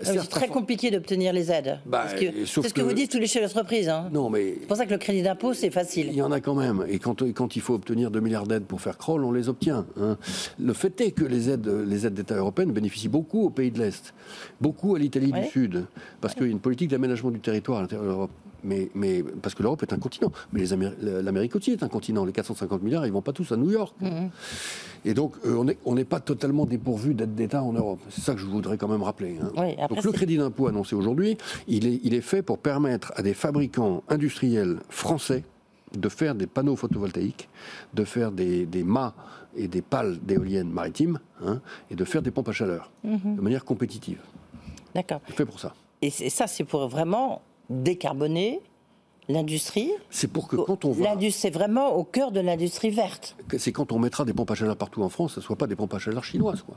Ah 0.00 0.04
C'est 0.04 0.28
très 0.28 0.48
compliqué 0.48 0.90
d'obtenir 0.90 1.32
les 1.32 1.52
aides. 1.52 1.78
Bah, 1.86 2.06
c'est 2.08 2.44
ce 2.44 2.58
que, 2.60 2.68
que- 2.72 2.80
vous 2.80 2.92
dites 2.92 3.12
tous 3.12 3.18
les 3.20 3.28
chefs 3.28 3.42
d'entreprise. 3.44 3.88
Hein. 3.88 4.08
Non, 4.12 4.30
mais 4.30 4.56
C'est 4.60 4.66
pour 4.66 4.76
ça 4.76 4.84
que 4.86 4.90
le 4.90 4.98
crédit 4.98 5.22
d'impôt, 5.22 5.54
c'est 5.54 5.68
Il 5.68 5.72
facile. 5.72 6.12
y 6.12 6.22
en 6.22 6.32
a 6.32 6.40
quand 6.40 6.56
même. 6.56 6.84
Et 6.88 6.98
quand, 6.98 7.22
quand 7.32 7.54
il 7.54 7.62
faut 7.62 7.74
obtenir 7.74 8.10
2 8.10 8.18
milliards 8.18 8.46
d'aides 8.48 8.64
pour 8.64 8.80
faire 8.80 8.98
crawl, 8.98 9.22
on 9.22 9.30
les 9.30 9.48
obtient. 9.48 9.86
hein. 10.00 10.16
Le 10.58 10.72
fait 10.72 11.00
est 11.02 11.12
que 11.12 11.24
les 11.24 11.50
aides, 11.50 11.68
les 11.68 12.04
aides 12.04 12.14
d'État 12.14 12.34
européennes 12.34 12.72
bénéficient 12.72 13.08
beaucoup 13.10 13.44
aux 13.44 13.50
pays 13.50 13.70
de 13.70 13.78
l'Est, 13.78 14.12
beaucoup 14.60 14.96
à 14.96 14.98
l'Italie 14.98 15.30
Ouais. 15.32 15.42
du 15.42 15.48
Sud, 15.48 15.84
parce 16.20 16.34
qu'il 16.34 16.44
y 16.46 16.48
a 16.48 16.50
une 16.52 16.58
politique 16.58 16.90
d'aménagement 16.90 17.30
du 17.30 17.38
territoire 17.38 17.78
à 17.78 17.82
l'intérieur 17.82 18.04
de 18.06 18.10
l'Europe. 18.10 18.30
Mais, 18.64 18.90
mais 18.94 19.22
parce 19.42 19.54
que 19.54 19.62
l'Europe 19.62 19.82
est 19.82 19.92
un 19.92 19.98
continent. 19.98 20.30
Mais 20.52 20.64
l'Amérique 21.00 21.56
aussi 21.56 21.72
est 21.72 21.82
un 21.82 21.88
continent. 21.88 22.24
Les 22.24 22.32
450 22.32 22.82
milliards, 22.82 23.06
ils 23.06 23.12
vont 23.12 23.22
pas 23.22 23.32
tous 23.32 23.50
à 23.52 23.56
New 23.56 23.70
York. 23.70 23.94
Mhm. 24.00 24.30
Et 25.04 25.14
donc, 25.14 25.34
euh, 25.44 25.56
on 25.56 25.64
n'est 25.64 25.78
on 25.84 25.96
pas 26.04 26.20
totalement 26.20 26.64
dépourvu 26.64 27.14
d'aides 27.14 27.34
d'État 27.34 27.62
en 27.62 27.72
Europe. 27.72 27.98
C'est 28.10 28.20
ça 28.20 28.34
que 28.34 28.40
je 28.40 28.46
voudrais 28.46 28.76
quand 28.78 28.88
même 28.88 29.02
rappeler. 29.02 29.36
hein. 29.42 29.50
Oui, 29.56 29.72
après, 29.80 29.96
donc, 29.96 30.04
le 30.04 30.12
crédit 30.12 30.36
d'impôt 30.38 30.68
annoncé 30.68 30.94
aujourd'hui, 30.94 31.36
il 31.66 31.86
est, 31.86 32.00
il 32.04 32.14
est 32.14 32.20
fait 32.20 32.42
pour 32.42 32.58
permettre 32.58 33.12
à 33.16 33.22
des 33.22 33.34
fabricants 33.34 34.02
industriels 34.08 34.78
français 34.90 35.44
de 35.96 36.08
faire 36.08 36.34
des 36.34 36.46
panneaux 36.46 36.76
photovoltaïques, 36.76 37.48
de 37.94 38.04
faire 38.04 38.32
des, 38.32 38.64
des 38.64 38.82
mâts 38.84 39.12
et 39.56 39.68
des 39.68 39.82
pales 39.82 40.18
d'éoliennes 40.22 40.70
maritimes, 40.70 41.18
hein, 41.44 41.60
et 41.90 41.94
de 41.96 42.04
faire 42.04 42.22
des 42.22 42.30
pompes 42.30 42.48
à 42.48 42.52
chaleur, 42.52 42.90
Mhm. 43.04 43.36
de 43.36 43.40
manière 43.42 43.64
compétitive. 43.64 44.18
D'accord. 44.94 45.20
Fait 45.26 45.44
pour 45.44 45.60
ça. 45.60 45.74
Et 46.00 46.10
ça, 46.10 46.46
c'est 46.46 46.64
pour 46.64 46.88
vraiment 46.88 47.42
décarboner 47.70 48.60
l'industrie. 49.28 49.90
C'est 50.10 50.28
pour 50.30 50.48
que 50.48 50.56
quand 50.56 50.84
on 50.84 50.92
va, 50.92 51.14
c'est 51.30 51.50
vraiment 51.50 51.94
au 51.94 52.04
cœur 52.04 52.32
de 52.32 52.40
l'industrie 52.40 52.90
verte. 52.90 53.36
que 53.48 53.58
c'est 53.58 53.72
quand 53.72 53.92
on 53.92 53.98
mettra 53.98 54.24
des 54.24 54.32
pompes 54.32 54.50
à 54.50 54.54
chaleur 54.54 54.76
partout 54.76 55.02
en 55.02 55.08
France, 55.08 55.34
ce 55.34 55.40
ne 55.40 55.44
soit 55.44 55.56
pas 55.56 55.66
des 55.66 55.76
pompes 55.76 55.94
à 55.94 55.98
chaleur 55.98 56.24
chinoises, 56.24 56.62
quoi. 56.62 56.76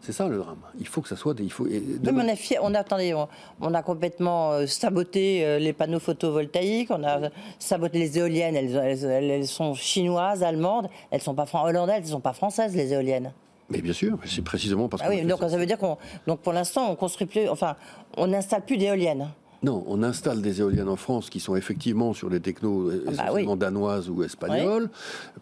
C'est 0.00 0.12
ça 0.12 0.28
le 0.28 0.36
drame. 0.36 0.58
Il 0.78 0.86
faut 0.86 1.00
que 1.00 1.08
ça 1.08 1.16
soit 1.16 1.32
des. 1.32 1.44
Il 1.44 1.50
faut, 1.50 1.66
et 1.66 1.78
Oui, 1.80 1.98
mais 2.02 2.22
on 2.22 2.28
a, 2.28 2.36
fier- 2.36 2.58
on 2.62 2.74
a, 2.74 2.80
attendez, 2.80 3.14
on, 3.14 3.26
on 3.62 3.72
a 3.72 3.82
complètement 3.82 4.52
euh, 4.52 4.66
saboté 4.66 5.42
euh, 5.46 5.58
les 5.58 5.72
panneaux 5.72 5.98
photovoltaïques, 5.98 6.90
on 6.90 7.02
a 7.04 7.30
saboté 7.58 7.98
les 7.98 8.18
éoliennes, 8.18 8.54
elles, 8.54 8.76
elles- 8.76 9.04
elles- 9.04 9.30
elles 9.30 9.46
sont 9.46 9.72
chinoises, 9.72 10.42
allemandes, 10.42 10.90
elles 11.10 11.22
sont 11.22 11.34
pas 11.34 11.46
fran- 11.46 11.64
hollandaises, 11.66 12.00
elles 12.02 12.06
sont 12.08 12.20
pas 12.20 12.34
françaises 12.34 12.76
les 12.76 12.92
éoliennes. 12.92 13.32
Mais 13.70 13.80
bien 13.80 13.94
sûr, 13.94 14.18
c'est 14.26 14.44
précisément 14.44 14.88
parce 14.90 15.02
Ah 15.02 15.06
qu'on 15.06 15.12
a 15.12 15.16
oui, 15.20 15.24
donc 15.26 15.38
ça. 15.40 15.48
ça 15.48 15.56
veut 15.56 15.64
dire 15.64 15.78
qu'on, 15.78 15.96
donc 16.26 16.40
pour 16.40 16.52
l'instant, 16.52 16.90
on 16.90 16.96
construit 16.96 17.26
plus, 17.26 17.48
enfin, 17.48 17.74
on 18.18 18.26
n'installe 18.26 18.62
plus 18.66 18.76
d'éoliennes. 18.76 19.30
Non, 19.64 19.82
on 19.86 20.02
installe 20.02 20.42
des 20.42 20.60
éoliennes 20.60 20.88
en 20.90 20.96
France 20.96 21.30
qui 21.30 21.40
sont 21.40 21.56
effectivement 21.56 22.12
sur 22.12 22.28
des 22.28 22.40
technos 22.40 22.90
bah 22.90 23.12
essentiellement 23.12 23.52
oui. 23.52 23.58
danoises 23.58 24.10
ou 24.10 24.22
espagnoles, 24.22 24.90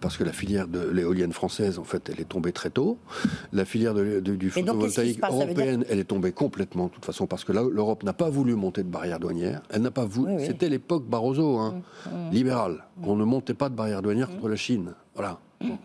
parce 0.00 0.16
que 0.16 0.22
la 0.22 0.32
filière 0.32 0.68
de 0.68 0.78
l'éolienne 0.80 1.32
française, 1.32 1.78
en 1.80 1.84
fait, 1.84 2.08
elle 2.08 2.20
est 2.20 2.28
tombée 2.28 2.52
très 2.52 2.70
tôt. 2.70 2.98
La 3.52 3.64
filière 3.64 3.94
de- 3.94 4.20
de- 4.20 4.36
du 4.36 4.50
photovoltaïque 4.50 5.20
passe 5.20 5.34
dire- 5.34 5.44
européenne, 5.46 5.84
elle 5.88 5.98
est 5.98 6.04
tombée 6.04 6.30
complètement, 6.30 6.86
de 6.86 6.90
toute 6.92 7.04
façon, 7.04 7.26
parce 7.26 7.42
que 7.44 7.50
là, 7.52 7.62
l'Europe 7.68 8.04
n'a 8.04 8.12
pas 8.12 8.30
voulu 8.30 8.54
monter 8.54 8.84
de 8.84 8.88
barrière 8.88 9.18
douanière. 9.18 9.62
Elle 9.70 9.82
n'a 9.82 9.90
pas 9.90 10.04
voulu. 10.04 10.34
Oui. 10.36 10.46
C'était 10.46 10.68
l'époque 10.68 11.04
Barroso, 11.08 11.56
hein, 11.58 11.80
libérale. 12.30 12.84
On 13.02 13.16
ne 13.16 13.24
montait 13.24 13.54
pas 13.54 13.68
de 13.68 13.74
barrière 13.74 14.02
douanière 14.02 14.28
contre 14.30 14.48
la 14.48 14.56
Chine. 14.56 14.92
Voilà. 15.16 15.40
Bon. 15.60 15.78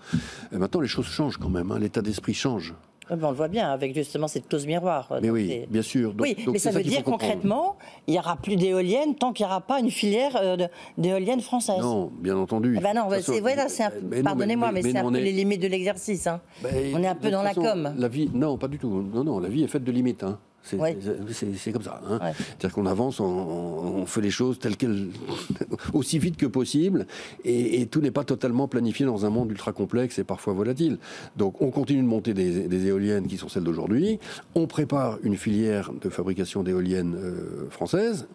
Et 0.52 0.58
maintenant, 0.58 0.82
les 0.82 0.88
choses 0.88 1.06
changent 1.08 1.38
quand 1.38 1.50
même. 1.50 1.72
hein. 1.72 1.80
L'état 1.80 2.02
d'esprit 2.04 2.34
change. 2.36 2.76
On 3.10 3.16
le 3.16 3.36
voit 3.36 3.48
bien 3.48 3.70
avec 3.72 3.94
justement 3.96 4.28
cette 4.28 4.48
clause 4.48 4.66
miroir. 4.68 5.08
Mais 5.22 5.28
Donc, 5.28 5.32
oui, 5.36 5.66
bien 5.70 5.82
sûr. 5.82 6.14
Donc- 6.14 6.22
oui, 6.28 6.36
donc 6.46 6.54
mais 6.54 6.60
ça 6.60 6.72
veut 6.72 6.84
dire 6.84 7.04
concrètement, 7.04 7.78
il 8.08 8.12
n'y 8.14 8.20
aura 8.20 8.36
plus 8.38 8.56
d'éoliennes 8.56 9.16
tant 9.16 9.34
qu'il 9.34 9.46
n'y 9.46 9.52
aura 9.52 9.62
pas 9.62 9.80
une 9.80 9.92
filière 9.92 10.38
euh, 10.42 10.58
d'éoliennes 10.98 11.42
françaises. 11.42 11.82
Non, 11.82 12.12
bien 12.20 12.38
entendu. 12.38 12.76
Eh 12.78 12.82
ben 12.82 12.94
non, 12.94 13.08
c'est 13.22 13.40
voilà, 13.40 13.70
c'est 13.70 13.84
un 13.84 13.92
mais 14.10 14.18
non, 14.18 14.24
pardonnez-moi, 14.24 14.72
mais, 14.72 14.82
mais 14.84 14.92
c'est 14.92 14.98
un 14.98 15.10
peu 15.10 15.18
est- 15.18 15.22
les 15.22 15.32
limites 15.32 15.62
de 15.62 15.68
l'exercice. 15.68 16.28
hein. 16.28 16.42
Ben, 16.64 16.94
on 16.96 17.04
est 17.04 17.08
un 17.08 17.16
peu 17.16 17.30
dans 17.32 17.44
la 17.44 17.54
com. 17.54 17.94
La 17.98 18.08
vie, 18.08 18.30
non, 18.34 18.58
pas 18.58 18.68
du 18.68 18.78
tout. 18.78 18.90
Non, 18.90 19.24
non, 19.24 19.40
la 19.40 19.50
vie 19.50 19.64
est 19.64 19.68
faite 19.68 19.84
de 19.84 19.92
limites. 19.92 20.24
hein. 20.24 20.40
C'est 20.70 20.78
Ouais. 20.78 20.98
c'est- 21.32 21.72
comme 21.72 21.82
ça. 21.82 22.02
hein. 22.08 22.20
Ouais. 22.22 22.32
C'est-à-dire 22.36 22.74
qu'on 22.74 22.86
avance, 22.86 23.20
on, 23.20 23.26
on 23.26 24.06
fait 24.06 24.22
les 24.22 24.30
choses 24.32 24.60
telles 24.60 24.76
qu'elles, 24.78 25.08
aussi 25.94 26.20
vite 26.20 26.38
que 26.38 26.46
possible, 26.46 27.08
et, 27.46 27.82
et 27.82 27.86
tout 27.88 28.02
n'est 28.02 28.12
pas 28.12 28.24
totalement 28.24 28.68
planifié 28.68 29.06
dans 29.06 29.26
un 29.26 29.30
monde 29.30 29.50
ultra 29.52 29.72
complexe 29.72 30.20
et 30.20 30.24
parfois 30.24 30.54
volatile. 30.54 30.98
Donc, 31.38 31.62
on 31.62 31.72
continue 31.72 32.02
de 32.02 32.08
monter 32.08 32.34
des, 32.34 32.68
des 32.68 32.86
éoliennes 32.88 33.28
qui 33.28 33.38
sont 33.38 33.50
celles 33.50 33.64
d'aujourd'hui. 33.64 34.20
On 34.56 34.68
prépare 34.68 35.18
une 35.24 35.38
filière 35.38 35.92
de 35.94 36.10
fabrication 36.10 36.64
d'éoliennes 36.64 37.16
euh, 37.16 37.70
françaises 37.70 38.28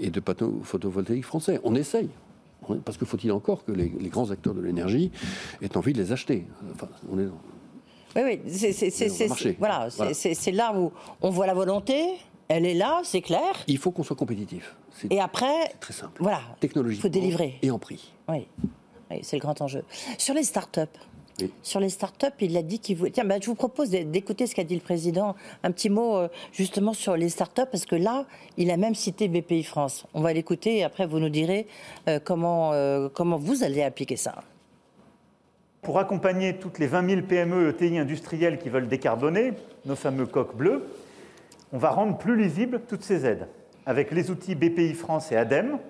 et 0.00 0.10
de 0.10 0.20
panneaux 0.20 0.60
photovoltaïques 0.62 1.24
français. 1.24 1.60
On 1.64 1.74
essaye. 1.74 2.08
Parce 2.84 2.96
que 2.96 3.04
faut-il 3.04 3.32
encore 3.32 3.64
que 3.64 3.72
les, 3.72 3.92
les 3.98 4.08
grands 4.08 4.30
acteurs 4.30 4.54
de 4.54 4.60
l'énergie 4.60 5.10
aient 5.62 5.76
envie 5.76 5.92
de 5.92 5.98
les 5.98 6.12
acheter? 6.12 6.46
Enfin, 6.72 6.86
on 7.12 7.18
est 7.18 7.26
Oui, 8.16 8.22
oui, 8.24 8.40
c'est- 8.50 9.56
voilà, 9.58 9.88
Voilà. 9.96 10.12
là 10.52 10.74
où 10.78 10.92
on 11.20 11.30
voit 11.30 11.46
la 11.46 11.54
volonté, 11.54 12.04
elle 12.48 12.66
est 12.66 12.74
là, 12.74 13.00
c'est 13.04 13.22
clair. 13.22 13.64
Il 13.66 13.78
faut 13.78 13.90
qu'on 13.90 14.02
soit 14.02 14.16
compétitif. 14.16 14.76
Et 15.10 15.20
après, 15.20 15.72
très 15.80 15.92
simple. 15.94 16.22
voilà, 16.22 16.40
Technologie. 16.60 16.96
il 16.96 17.00
faut 17.00 17.08
délivrer. 17.08 17.58
Et 17.62 17.70
en 17.70 17.78
prix. 17.78 18.12
Oui, 18.28 18.46
Oui, 19.10 19.18
c'est 19.22 19.36
le 19.36 19.40
grand 19.40 19.60
enjeu. 19.60 19.84
Sur 20.16 20.32
les 20.34 20.42
start-up, 20.42 20.88
Oui. 21.40 21.50
sur 21.62 21.80
les 21.80 21.90
start-up, 21.90 22.32
il 22.40 22.56
a 22.56 22.62
dit 22.62 22.78
qu'il 22.78 22.96
voulait. 22.96 23.10
Tiens, 23.10 23.24
bah, 23.26 23.36
je 23.40 23.46
vous 23.46 23.54
propose 23.54 23.90
d'é- 23.90 24.04
d'écouter 24.04 24.46
ce 24.46 24.54
qu'a 24.54 24.64
dit 24.64 24.74
le 24.74 24.80
président. 24.80 25.34
Un 25.62 25.70
petit 25.70 25.90
mot 25.90 26.16
euh, 26.16 26.28
justement 26.52 26.94
sur 26.94 27.14
les 27.16 27.28
start-up, 27.28 27.68
parce 27.70 27.84
que 27.84 27.94
là, 27.96 28.24
il 28.56 28.70
a 28.70 28.76
même 28.78 28.94
cité 28.94 29.28
BPI 29.28 29.64
France. 29.64 30.06
On 30.14 30.20
va 30.22 30.32
l'écouter 30.32 30.78
et 30.78 30.84
après 30.84 31.06
vous 31.06 31.18
nous 31.18 31.28
direz 31.28 31.66
euh, 32.08 32.20
comment, 32.24 32.72
euh, 32.72 33.08
comment 33.12 33.36
vous 33.36 33.62
allez 33.64 33.82
appliquer 33.82 34.16
ça. 34.16 34.44
Pour 35.82 35.98
accompagner 35.98 36.58
toutes 36.58 36.78
les 36.78 36.86
20 36.86 37.10
000 37.10 37.22
PME 37.22 37.66
et 37.66 37.70
ETI 37.70 37.98
industrielles 37.98 38.58
qui 38.58 38.68
veulent 38.68 38.86
décarboner, 38.86 39.54
nos 39.84 39.96
fameux 39.96 40.26
coques 40.26 40.56
bleues, 40.56 40.86
on 41.72 41.78
va 41.78 41.90
rendre 41.90 42.18
plus 42.18 42.36
lisibles 42.36 42.82
toutes 42.86 43.02
ces 43.02 43.26
aides 43.26 43.48
avec 43.84 44.12
les 44.12 44.30
outils 44.30 44.54
BPI 44.54 44.94
France 44.94 45.32
et 45.32 45.36
ADEME 45.36 45.80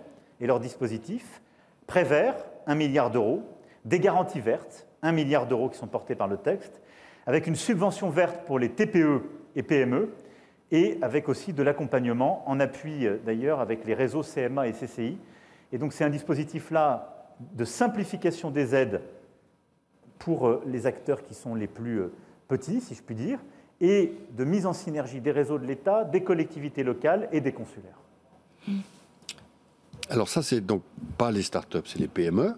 et 0.40 0.46
leurs 0.46 0.60
dispositifs. 0.60 1.42
Prêt 1.86 2.04
vert, 2.04 2.36
1 2.66 2.74
milliard 2.74 3.10
d'euros. 3.10 3.42
Des 3.84 4.00
garanties 4.00 4.40
vertes, 4.40 4.86
1 5.02 5.12
milliard 5.12 5.46
d'euros 5.46 5.68
qui 5.68 5.76
sont 5.76 5.88
portés 5.88 6.14
par 6.14 6.26
le 6.26 6.38
texte. 6.38 6.80
Avec 7.26 7.46
une 7.46 7.56
subvention 7.56 8.08
verte 8.08 8.46
pour 8.46 8.58
les 8.58 8.70
TPE 8.70 9.20
et 9.56 9.62
PME. 9.62 10.14
Et 10.70 10.96
avec 11.02 11.28
aussi 11.28 11.52
de 11.52 11.62
l'accompagnement 11.62 12.48
en 12.48 12.60
appui 12.60 13.06
euh, 13.06 13.18
d'ailleurs 13.26 13.60
avec 13.60 13.84
les 13.84 13.92
réseaux 13.92 14.22
CMA 14.22 14.68
et 14.68 14.72
CCI. 14.72 15.18
Et 15.70 15.76
donc 15.76 15.92
c'est 15.92 16.04
un 16.04 16.08
dispositif-là 16.08 17.28
de 17.40 17.66
simplification 17.66 18.50
des 18.50 18.74
aides 18.74 19.02
pour 20.24 20.46
euh, 20.46 20.62
les 20.66 20.86
acteurs 20.86 21.22
qui 21.24 21.34
sont 21.34 21.54
les 21.54 21.66
plus 21.66 22.00
euh, 22.00 22.12
petits, 22.48 22.80
si 22.80 22.94
je 22.94 23.02
puis 23.02 23.14
dire, 23.14 23.38
et 23.80 24.12
de 24.36 24.44
mise 24.44 24.66
en 24.66 24.72
synergie 24.72 25.20
des 25.20 25.32
réseaux 25.32 25.58
de 25.58 25.66
l'État, 25.66 26.04
des 26.04 26.22
collectivités 26.22 26.84
locales 26.84 27.28
et 27.32 27.40
des 27.40 27.52
consulaires. 27.52 27.98
Alors 30.08 30.28
ça, 30.28 30.42
c'est 30.42 30.60
donc 30.60 30.82
pas 31.18 31.30
les 31.30 31.42
startups, 31.42 31.78
c'est 31.86 31.98
les 31.98 32.06
PME. 32.08 32.54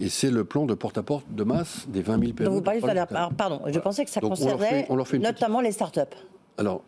Et 0.00 0.08
c'est 0.08 0.30
le 0.30 0.44
plan 0.44 0.64
de 0.64 0.74
porte-à-porte 0.74 1.26
de 1.30 1.44
masse 1.44 1.86
des 1.88 2.02
20 2.02 2.18
000 2.20 2.32
PME. 2.32 2.48
Donc 2.48 2.54
vous 2.56 2.62
parlez 2.62 2.80
de 2.80 2.86
Alors, 2.88 3.32
pardon, 3.34 3.60
je 3.66 3.78
pensais 3.80 4.04
que 4.04 4.10
ça 4.10 4.20
Donc, 4.20 4.32
on 4.32 4.44
leur 4.46 4.54
concernait 4.58 4.82
fait- 4.84 4.86
on 4.90 4.96
leur 4.96 5.06
fait 5.08 5.16
une 5.16 5.22
petite- 5.22 5.34
notamment 5.40 5.60
les 5.60 5.72
start-up. 5.72 6.14
Alors, 6.56 6.82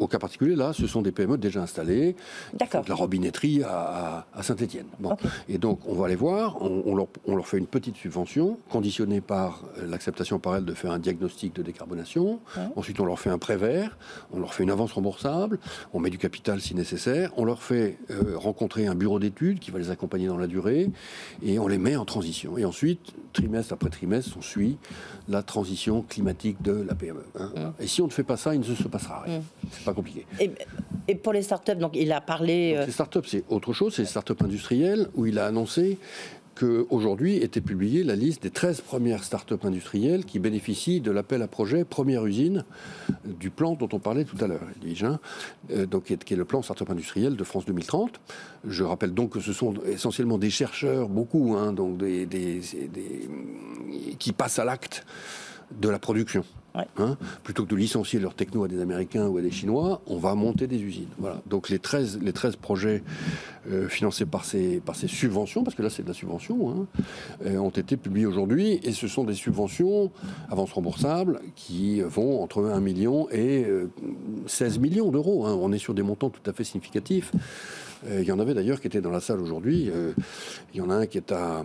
au 0.00 0.08
cas 0.08 0.18
particulier, 0.18 0.56
là, 0.56 0.72
ce 0.72 0.86
sont 0.86 1.02
des 1.02 1.12
PME 1.12 1.38
déjà 1.38 1.62
installées. 1.62 2.16
D'accord. 2.54 2.82
De 2.82 2.88
la 2.88 2.94
robinetterie 2.94 3.62
à, 3.62 4.26
Saint-Etienne. 4.40 4.86
Bon. 4.98 5.16
Et 5.48 5.58
donc, 5.58 5.80
on 5.86 5.94
va 5.94 6.08
les 6.08 6.16
voir, 6.16 6.60
on, 6.62 6.96
leur, 6.96 7.06
on, 7.26 7.36
leur, 7.36 7.46
fait 7.46 7.58
une 7.58 7.66
petite 7.66 7.96
subvention, 7.96 8.58
conditionnée 8.70 9.20
par 9.20 9.62
l'acceptation 9.86 10.38
par 10.38 10.56
elles 10.56 10.64
de 10.64 10.72
faire 10.72 10.90
un 10.90 10.98
diagnostic 10.98 11.54
de 11.54 11.62
décarbonation. 11.62 12.40
Ensuite, 12.76 12.98
on 12.98 13.04
leur 13.04 13.20
fait 13.20 13.30
un 13.30 13.38
prêt 13.38 13.56
vert, 13.56 13.98
on 14.32 14.40
leur 14.40 14.54
fait 14.54 14.62
une 14.62 14.70
avance 14.70 14.92
remboursable, 14.92 15.58
on 15.92 16.00
met 16.00 16.10
du 16.10 16.18
capital 16.18 16.60
si 16.60 16.74
nécessaire, 16.74 17.32
on 17.36 17.44
leur 17.44 17.62
fait 17.62 17.98
euh, 18.10 18.36
rencontrer 18.36 18.86
un 18.86 18.94
bureau 18.94 19.18
d'études 19.18 19.58
qui 19.58 19.70
va 19.70 19.78
les 19.78 19.90
accompagner 19.90 20.28
dans 20.28 20.38
la 20.38 20.46
durée, 20.46 20.90
et 21.42 21.58
on 21.58 21.68
les 21.68 21.78
met 21.78 21.96
en 21.96 22.06
transition. 22.06 22.56
Et 22.56 22.64
ensuite, 22.64 23.12
trimestre 23.34 23.74
après 23.74 23.90
trimestre, 23.90 24.36
on 24.38 24.42
suit 24.42 24.78
la 25.28 25.42
transition 25.42 26.02
climatique 26.02 26.62
de 26.62 26.72
la 26.72 26.94
PME. 26.94 27.24
Hein. 27.38 27.74
Et 27.78 27.86
si 27.86 28.00
on 28.00 28.06
ne 28.06 28.10
fait 28.10 28.24
pas 28.24 28.36
ça, 28.36 28.54
il 28.54 28.60
ne 28.60 28.64
se 28.64 28.88
passera 28.88 29.20
rien. 29.20 29.42
C'est 29.70 29.84
compliqué. 29.94 30.26
Et, 30.38 31.14
pour 31.16 31.32
les 31.32 31.42
startups, 31.42 31.74
donc 31.74 31.96
il 31.96 32.12
a 32.12 32.20
parlé. 32.20 32.74
Euh, 32.76 32.86
les 32.86 32.92
startups, 32.92 33.26
c'est 33.26 33.44
autre 33.48 33.72
chose, 33.72 33.94
c'est 33.94 34.02
les 34.02 34.08
startups 34.08 34.44
industrielles 34.44 35.08
où 35.14 35.26
il 35.26 35.38
a 35.38 35.46
annoncé 35.46 35.98
qu'aujourd'hui 36.60 37.36
était 37.36 37.60
publiée 37.60 38.04
la 38.04 38.16
liste 38.16 38.42
des 38.42 38.50
13 38.50 38.82
premières 38.82 39.24
start-up 39.24 39.64
industrielles 39.64 40.24
qui 40.24 40.38
bénéficient 40.38 41.00
de 41.00 41.10
l'appel 41.10 41.40
à 41.42 41.48
projet 41.48 41.84
première 41.84 42.26
usine 42.26 42.64
du 43.24 43.50
plan 43.50 43.74
dont 43.74 43.88
on 43.92 43.98
parlait 43.98 44.24
tout 44.24 44.36
à 44.44 44.46
l'heure, 44.46 44.60
euh, 45.70 45.86
donc 45.86 46.04
qui 46.04 46.12
est, 46.12 46.36
le 46.36 46.44
plan 46.44 46.60
start-up 46.60 46.90
industriel 46.90 47.36
de 47.36 47.44
France 47.44 47.64
2030. 47.64 48.20
Je 48.66 48.84
rappelle 48.84 49.14
donc 49.14 49.30
que 49.30 49.40
ce 49.40 49.52
sont 49.54 49.74
essentiellement 49.86 50.36
des 50.36 50.50
chercheurs, 50.50 51.08
beaucoup, 51.08 51.56
hein, 51.56 51.72
donc 51.72 51.96
des, 51.96 52.28
qui 54.18 54.32
passent 54.32 54.58
à 54.58 54.64
l'acte 54.64 55.06
de 55.80 55.88
la 55.88 55.98
production. 55.98 56.44
Hein, 56.74 57.16
plutôt 57.42 57.64
que 57.64 57.70
de 57.70 57.76
licencier 57.76 58.20
leur 58.20 58.34
techno 58.34 58.64
à 58.64 58.68
des 58.68 58.80
Américains 58.80 59.26
ou 59.26 59.38
à 59.38 59.42
des 59.42 59.50
Chinois, 59.50 60.00
on 60.06 60.18
va 60.18 60.34
monter 60.34 60.66
des 60.66 60.80
usines. 60.80 61.08
Voilà. 61.18 61.40
Donc 61.46 61.68
les 61.68 61.78
13, 61.78 62.20
les 62.22 62.32
13 62.32 62.56
projets 62.56 63.02
euh, 63.70 63.88
financés 63.88 64.24
par 64.24 64.44
ces, 64.44 64.80
par 64.80 64.94
ces 64.94 65.08
subventions, 65.08 65.64
parce 65.64 65.74
que 65.74 65.82
là 65.82 65.90
c'est 65.90 66.02
de 66.02 66.08
la 66.08 66.14
subvention, 66.14 66.70
hein, 66.70 66.86
euh, 67.44 67.58
ont 67.58 67.70
été 67.70 67.96
publiés 67.96 68.26
aujourd'hui 68.26 68.80
et 68.84 68.92
ce 68.92 69.08
sont 69.08 69.24
des 69.24 69.34
subventions 69.34 70.12
avances 70.50 70.72
remboursables 70.72 71.40
qui 71.56 72.00
vont 72.02 72.42
entre 72.42 72.64
1 72.64 72.80
million 72.80 73.28
et 73.30 73.66
16 74.46 74.76
euh, 74.76 74.80
millions 74.80 75.10
d'euros. 75.10 75.46
Hein. 75.46 75.58
On 75.60 75.72
est 75.72 75.78
sur 75.78 75.94
des 75.94 76.02
montants 76.02 76.30
tout 76.30 76.48
à 76.48 76.52
fait 76.52 76.64
significatifs. 76.64 77.32
Il 78.10 78.24
y 78.24 78.32
en 78.32 78.38
avait 78.38 78.54
d'ailleurs 78.54 78.80
qui 78.80 78.86
étaient 78.86 79.02
dans 79.02 79.10
la 79.10 79.20
salle 79.20 79.40
aujourd'hui. 79.40 79.90
Il 80.72 80.78
y 80.78 80.80
en 80.80 80.88
a 80.88 80.94
un 80.94 81.04
qui 81.04 81.18
est 81.18 81.32
à 81.32 81.64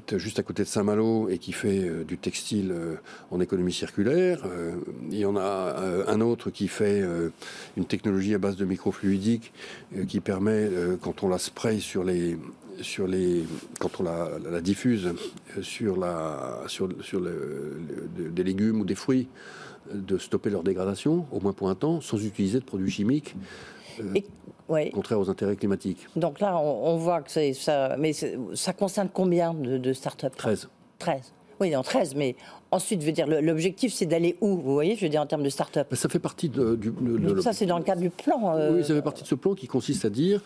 qui 0.00 0.14
est 0.14 0.18
juste 0.18 0.38
à 0.38 0.42
côté 0.42 0.62
de 0.62 0.68
Saint-Malo 0.68 1.28
et 1.28 1.38
qui 1.38 1.52
fait 1.52 1.84
euh, 1.84 2.04
du 2.04 2.18
textile 2.18 2.72
euh, 2.72 2.96
en 3.30 3.40
économie 3.40 3.72
circulaire. 3.72 4.42
Euh, 4.46 4.74
il 5.10 5.18
y 5.18 5.24
en 5.24 5.36
a 5.36 6.04
un 6.08 6.20
autre 6.20 6.50
qui 6.50 6.68
fait 6.68 7.02
une 7.76 7.84
technologie 7.84 8.34
à 8.34 8.38
base 8.38 8.56
de 8.56 8.64
microfluidique 8.64 9.52
qui 10.08 10.20
permet, 10.20 10.68
quand 11.00 11.22
on 11.22 11.28
la 11.28 11.38
spray 11.38 11.80
sur 11.80 12.04
les 12.04 12.36
sur 12.80 13.06
les 13.06 13.44
quand 13.78 14.00
on 14.00 14.02
la, 14.02 14.60
diffuse 14.60 15.14
sur 15.62 15.96
la 15.96 16.62
sur, 16.66 16.88
sur 17.02 17.20
des 17.20 18.44
légumes 18.44 18.80
ou 18.80 18.84
des 18.84 18.94
fruits 18.94 19.28
de 19.92 20.18
stopper 20.18 20.50
leur 20.50 20.62
dégradation 20.62 21.26
au 21.30 21.40
moins 21.40 21.52
pour 21.52 21.68
un 21.68 21.74
temps 21.74 22.00
sans 22.00 22.24
utiliser 22.24 22.60
de 22.60 22.64
produits 22.64 22.90
chimiques 22.90 23.36
contraire 24.92 25.20
aux 25.20 25.30
intérêts 25.30 25.56
climatiques. 25.56 26.06
Donc 26.16 26.40
là, 26.40 26.58
on, 26.58 26.96
voit 26.96 27.22
que 27.22 27.30
c'est 27.30 27.52
ça. 27.52 27.96
Mais 27.98 28.12
ça 28.12 28.72
concerne 28.72 29.08
combien 29.12 29.54
de, 29.54 29.78
de 29.78 29.92
start-up 29.92 30.34
13. 30.36 30.68
13. 30.98 31.32
Oui, 31.60 31.74
en 31.76 31.82
13, 31.82 32.14
mais 32.16 32.34
ensuite, 32.70 33.00
je 33.00 33.06
veux 33.06 33.12
dire, 33.12 33.26
l'objectif, 33.26 33.92
c'est 33.92 34.06
d'aller 34.06 34.36
où 34.40 34.56
Vous 34.56 34.74
voyez, 34.74 34.96
je 34.96 35.02
veux 35.02 35.08
dire, 35.08 35.20
en 35.20 35.26
termes 35.26 35.42
de 35.42 35.48
start-up. 35.48 35.86
Ça 35.94 36.08
fait 36.08 36.18
partie 36.18 36.48
de, 36.48 36.74
du. 36.74 36.92
ça, 37.42 37.52
c'est 37.52 37.66
dans 37.66 37.78
le 37.78 37.84
cadre 37.84 38.00
du 38.00 38.10
plan. 38.10 38.56
Euh, 38.56 38.76
oui, 38.76 38.84
ça 38.84 38.94
fait 38.94 39.02
partie 39.02 39.22
de 39.22 39.28
ce 39.28 39.34
plan 39.34 39.54
qui 39.54 39.66
consiste 39.66 40.04
à 40.04 40.10
dire 40.10 40.42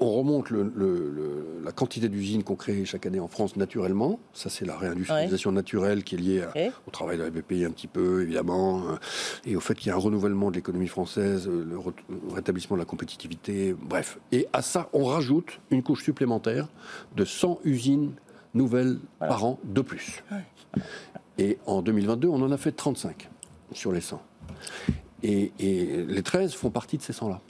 on 0.00 0.12
remonte 0.12 0.50
la 0.50 1.72
quantité 1.72 2.08
d'usines 2.08 2.42
qu'on 2.42 2.54
crée 2.54 2.84
chaque 2.84 3.06
année 3.06 3.20
en 3.20 3.28
France 3.28 3.56
naturellement. 3.56 4.18
Ça, 4.32 4.50
c'est 4.50 4.64
la 4.64 4.76
réindustrialisation 4.76 5.52
naturelle 5.52 6.04
qui 6.04 6.14
est 6.14 6.18
liée 6.18 6.44
au 6.86 6.90
travail 6.90 7.18
de 7.18 7.24
la 7.24 7.30
BPI 7.30 7.64
un 7.64 7.70
petit 7.70 7.86
peu, 7.86 8.22
évidemment, 8.22 8.82
euh, 8.88 8.96
et 9.44 9.56
au 9.56 9.60
fait 9.60 9.74
qu'il 9.74 9.88
y 9.88 9.90
a 9.90 9.94
un 9.94 9.98
renouvellement 9.98 10.50
de 10.50 10.56
l'économie 10.56 10.88
française, 10.88 11.48
euh, 11.48 11.64
le, 11.64 11.78
rétablissement 12.34 12.76
de 12.76 12.82
la 12.82 12.86
compétitivité, 12.86 13.74
bref. 13.80 14.18
Et 14.32 14.46
à 14.52 14.62
ça, 14.62 14.88
on 14.92 15.04
rajoute 15.04 15.60
une 15.70 15.82
couche 15.82 16.04
supplémentaire 16.04 16.68
de 17.16 17.24
100 17.24 17.60
usines 17.64 18.12
nouvelles 18.54 18.98
par 19.18 19.44
an 19.44 19.58
de 19.64 19.80
plus. 19.80 20.22
Et 21.38 21.58
en 21.66 21.82
2022, 21.82 22.28
on 22.28 22.42
en 22.42 22.50
a 22.50 22.56
fait 22.56 22.72
35 22.72 23.30
sur 23.72 23.92
les 23.92 24.00
100. 24.00 24.20
Et, 25.22 25.50
les 25.58 26.22
13 26.22 26.54
font 26.54 26.70
partie 26.70 26.96
de 26.96 27.02
ces 27.02 27.12
100-là. 27.12 27.40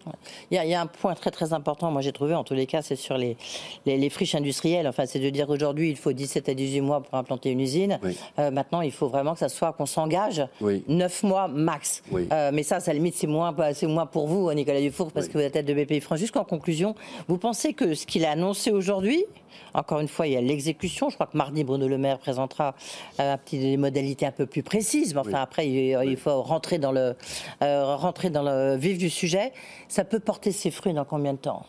Il, 0.51 0.57
y 0.57 0.75
a 0.75 0.81
un 0.81 0.87
point 0.87 1.15
très 1.15 1.31
très 1.31 1.53
important, 1.53 1.91
moi 1.91 2.01
j'ai 2.01 2.13
trouvé 2.13 2.35
en 2.35 2.45
tous 2.45 2.55
les 2.55 2.67
cas, 2.67 2.83
c'est 2.83 2.97
sur 2.97 3.19
les, 3.19 3.37
les, 3.85 4.11
friches 4.11 4.35
industrielles. 4.35 4.89
Enfin, 4.89 5.05
c'est 5.07 5.19
de 5.19 5.31
dire 5.31 5.51
aujourd'hui 5.51 5.91
il 5.91 5.97
faut 5.97 6.13
17 6.13 6.49
à 6.49 6.55
18 6.55 6.81
mois 6.81 7.03
pour 7.03 7.15
implanter 7.15 7.51
une 7.51 7.61
usine. 7.61 7.99
Euh, 8.39 8.51
maintenant, 8.51 8.81
il 8.81 8.93
faut 8.93 9.09
vraiment 9.09 9.35
que 9.35 9.41
ça 9.41 9.49
soit 9.49 9.73
qu'on 9.73 9.87
s'engage 9.87 10.47
9 10.61 11.23
mois 11.25 11.49
max. 11.49 12.03
Euh, 12.15 12.51
mais 12.53 12.63
ça, 12.63 12.81
ça 12.81 12.93
limite, 12.93 13.15
c'est 13.15 13.27
moins, 13.27 13.55
c'est 13.75 13.87
moins 13.87 14.07
pour 14.07 14.29
vous, 14.29 14.53
Nicolas 14.53 14.81
Dufour, 14.81 15.13
parce 15.13 15.29
que 15.29 15.35
vous 15.35 15.45
êtes 15.45 15.53
tête 15.53 15.67
de 15.67 15.75
BPI 15.75 16.01
France. 16.01 16.19
Jusqu'en 16.19 16.45
conclusion, 16.45 16.95
vous 17.27 17.39
pensez 17.39 17.75
que 17.75 17.95
ce 17.95 18.07
qu'il 18.07 18.25
a 18.25 18.31
annoncé 18.31 18.71
aujourd'hui, 18.71 19.25
encore 19.75 20.01
une 20.01 20.09
fois, 20.09 20.27
il 20.27 20.33
y 20.33 20.37
a 20.37 20.41
l'exécution. 20.41 21.11
Je 21.11 21.15
crois 21.15 21.27
que 21.27 21.37
mardi, 21.37 21.65
Bruno 21.65 21.89
Le 21.89 21.99
Maire 21.99 22.19
présentera 22.19 22.75
euh, 23.21 23.35
un 23.35 23.39
petit, 23.39 23.59
des 23.59 23.77
modalités 23.77 24.27
un 24.27 24.33
peu 24.33 24.47
plus 24.47 24.63
précises. 24.63 25.15
Mais 25.15 25.21
enfin, 25.21 25.41
après, 25.41 25.69
il, 25.69 26.17
faut 26.17 26.43
rentrer 26.43 26.79
dans, 26.79 26.93
le, 26.93 27.15
euh, 27.63 27.97
rentrer 27.97 28.31
dans 28.31 28.43
le 28.43 28.77
vif 28.77 28.99
du 28.99 29.11
sujet. 29.11 29.53
Ça 29.89 30.05
peut 30.05 30.21
porter 30.21 30.53
ses 30.53 30.71
fruits 30.71 30.95
dans 30.95 31.05
combien 31.05 31.33
de 31.33 31.39
temps? 31.39 31.67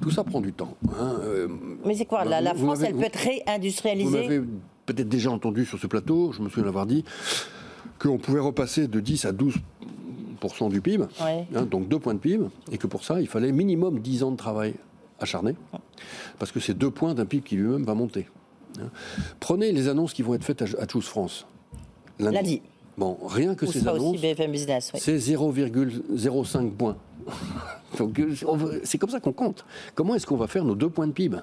Tout 0.00 0.10
ça 0.10 0.24
prend 0.24 0.40
du 0.40 0.52
temps. 0.52 0.74
Hein, 0.98 1.18
euh, 1.22 1.48
mais 1.84 1.94
c'est 1.94 2.04
quoi 2.04 2.24
La, 2.24 2.54
France, 2.54 2.80
elle 2.82 2.94
peut 2.94 3.04
être 3.04 3.18
réindustrialisée? 3.18 4.10
Vous 4.10 4.16
m'avez 4.16 4.40
peut-être 4.86 5.08
déjà 5.08 5.30
entendu 5.30 5.64
sur 5.64 5.78
ce 5.78 5.86
plateau, 5.86 6.32
je 6.32 6.42
me 6.42 6.48
souviens 6.48 6.64
d'avoir 6.64 6.86
dit, 6.86 7.04
qu'on 7.98 8.18
pouvait 8.18 8.40
repasser 8.40 8.88
de 8.88 9.00
10 9.00 9.24
à 9.24 9.32
12 9.32 9.54
du 10.70 10.80
PIB, 10.80 11.04
hein, 11.20 11.62
donc 11.62 11.88
deux 11.88 11.98
points 11.98 12.14
de 12.14 12.18
PIB, 12.18 12.46
et 12.72 12.78
que 12.78 12.86
pour 12.86 13.04
ça, 13.04 13.20
il 13.20 13.28
fallait 13.28 13.52
minimum 13.52 14.00
10 14.00 14.22
ans 14.22 14.30
de 14.30 14.36
travail 14.36 14.74
acharné, 15.18 15.54
parce 16.38 16.52
que 16.52 16.60
c'est 16.60 16.74
deux 16.74 16.90
points 16.90 17.14
d'un 17.14 17.26
PIB 17.26 17.42
qui 17.46 17.56
lui-même 17.56 17.84
va 17.84 17.94
monter. 17.94 18.28
Hein. 18.78 18.90
Prenez 19.40 19.72
les 19.72 19.88
annonces 19.88 20.12
qui 20.12 20.22
vont 20.22 20.34
être 20.34 20.44
faites 20.44 20.62
à, 20.62 20.88
Choose 20.88 21.06
France. 21.06 21.46
Lundi. 22.18 22.62
Bon, 22.98 23.16
rien 23.26 23.54
que 23.54 23.66
ces 23.66 23.86
annonces, 23.88 24.20
c'est 24.20 25.16
0,05 25.16 26.70
points. 26.72 26.96
Donc 27.98 28.18
euh, 28.18 28.34
c'est 28.84 28.98
comme 28.98 29.10
ça 29.10 29.20
qu'on 29.20 29.32
compte. 29.32 29.64
Comment 29.94 30.14
est-ce 30.14 30.26
qu'on 30.26 30.36
va 30.36 30.46
faire 30.46 30.64
nos 30.64 30.74
deux 30.74 30.88
points 30.88 31.06
de 31.06 31.12
PIB 31.12 31.38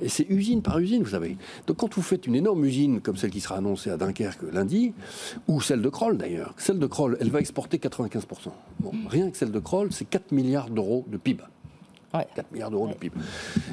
Et 0.00 0.08
c'est 0.08 0.26
usine 0.28 0.62
par 0.62 0.78
usine, 0.78 1.02
vous 1.02 1.10
savez. 1.10 1.36
Donc 1.66 1.78
quand 1.78 1.94
vous 1.94 2.02
faites 2.02 2.26
une 2.26 2.34
énorme 2.34 2.64
usine 2.64 3.00
comme 3.00 3.16
celle 3.16 3.30
qui 3.30 3.40
sera 3.40 3.56
annoncée 3.56 3.90
à 3.90 3.96
Dunkerque 3.96 4.42
lundi, 4.52 4.92
ou 5.48 5.60
celle 5.60 5.82
de 5.82 5.88
Kroll 5.88 6.16
d'ailleurs, 6.16 6.54
celle 6.56 6.78
de 6.78 6.86
Kroll, 6.86 7.16
elle 7.20 7.30
va 7.30 7.40
exporter 7.40 7.78
95%. 7.78 8.24
Bon, 8.80 8.92
rien 9.08 9.30
que 9.30 9.36
celle 9.36 9.52
de 9.52 9.58
Kroll, 9.58 9.92
c'est 9.92 10.04
4 10.04 10.32
milliards 10.32 10.70
d'euros 10.70 11.04
de 11.08 11.16
PIB. 11.16 11.42
4 12.22 12.52
milliards 12.52 12.70
d'euros 12.70 12.88
de 12.88 12.94
PIB. 12.94 13.16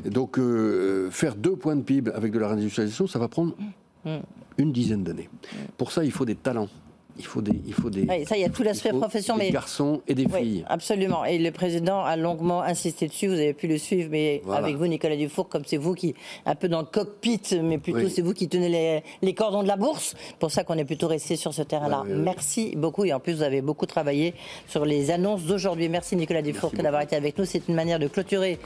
Et 0.05 0.09
donc, 0.09 0.39
euh, 0.39 1.09
faire 1.11 1.35
deux 1.35 1.55
points 1.55 1.75
de 1.75 1.81
PIB 1.81 2.11
avec 2.11 2.31
de 2.31 2.39
la 2.39 2.47
réindustrialisation, 2.47 3.07
ça 3.07 3.19
va 3.19 3.27
prendre 3.27 3.55
mm. 4.05 4.17
une 4.57 4.71
dizaine 4.71 5.03
d'années. 5.03 5.29
Pour 5.77 5.91
ça, 5.91 6.03
il 6.03 6.11
faut 6.11 6.25
des 6.25 6.35
talents 6.35 6.69
il 7.21 7.27
faut 7.27 7.41
des, 7.41 7.61
il 7.67 7.73
faut 7.73 7.89
des. 7.91 8.25
ça, 8.25 8.35
il 8.35 8.41
y 8.41 8.45
a 8.45 8.49
tout 8.49 8.63
l'aspect 8.63 8.89
profession, 8.89 9.37
des 9.37 9.51
garçons 9.51 10.01
et 10.07 10.15
des 10.15 10.27
filles. 10.27 10.65
absolument. 10.67 11.23
Et 11.23 11.37
le 11.37 11.51
président 11.51 12.03
a 12.03 12.15
longuement 12.15 12.61
insisté 12.63 13.07
dessus. 13.07 13.27
Vous 13.27 13.33
avez 13.33 13.53
pu 13.53 13.67
le 13.67 13.77
suivre, 13.77 14.09
mais 14.11 14.41
avec 14.51 14.75
vous, 14.75 14.87
Nicolas 14.87 15.15
Dufour, 15.15 15.47
comme 15.47 15.63
c'est 15.65 15.77
vous 15.77 15.93
qui, 15.93 16.15
un 16.45 16.55
peu 16.55 16.67
dans 16.67 16.79
le 16.79 16.87
cockpit, 16.87 17.41
mais 17.61 17.77
plutôt 17.77 18.09
c'est 18.09 18.23
vous 18.23 18.33
qui 18.33 18.49
tenez 18.49 18.69
les, 18.69 19.03
les, 19.21 19.33
cordons 19.35 19.61
de 19.61 19.67
la 19.67 19.77
bourse. 19.77 20.15
Pour 20.39 20.49
ça 20.51 20.63
qu'on 20.63 20.77
est 20.77 20.85
plutôt 20.85 21.07
resté 21.07 21.35
sur 21.35 21.53
ce 21.53 21.61
terrain-là. 21.61 22.03
Merci 22.07 22.73
beaucoup. 22.75 23.05
Et 23.05 23.13
en 23.13 23.19
plus, 23.19 23.33
vous 23.33 23.43
avez 23.43 23.61
beaucoup 23.61 23.85
travaillé 23.85 24.33
sur 24.67 24.83
les 24.83 25.11
annonces 25.11 25.43
d'aujourd'hui. 25.43 25.89
Merci 25.89 26.15
Nicolas 26.15 26.41
Dufour 26.41 26.71
d'avoir 26.71 27.03
été 27.03 27.15
avec 27.15 27.37
nous. 27.37 27.45
C'est 27.45 27.67
une 27.67 27.75
manière 27.75 27.99
de 27.99 28.07
clôturer 28.07 28.57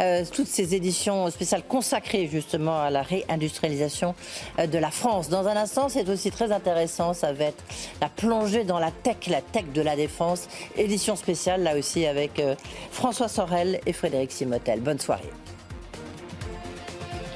euh, 0.00 0.24
toutes 0.32 0.46
ces 0.46 0.74
éditions 0.74 1.28
spéciales 1.30 1.64
consacrées 1.66 2.28
justement 2.30 2.80
à 2.80 2.90
la 2.90 3.02
réindustrialisation 3.02 4.14
euh, 4.58 4.66
de 4.66 4.78
la 4.78 4.90
France. 4.90 5.28
Dans 5.28 5.48
un 5.48 5.56
instant, 5.56 5.88
c'est 5.88 6.08
aussi 6.08 6.30
très 6.30 6.52
intéressant. 6.52 7.12
Ça 7.12 7.32
va 7.32 7.46
être 7.46 7.64
la 8.04 8.64
dans 8.64 8.78
la 8.78 8.90
tech, 8.90 9.28
la 9.28 9.40
tech 9.40 9.64
de 9.74 9.80
la 9.82 9.96
défense. 9.96 10.48
Édition 10.76 11.16
spéciale, 11.16 11.62
là 11.62 11.76
aussi, 11.76 12.06
avec 12.06 12.38
euh, 12.38 12.54
François 12.90 13.28
Sorel 13.28 13.80
et 13.86 13.92
Frédéric 13.92 14.32
Simotel. 14.32 14.80
Bonne 14.80 14.98
soirée. 14.98 15.30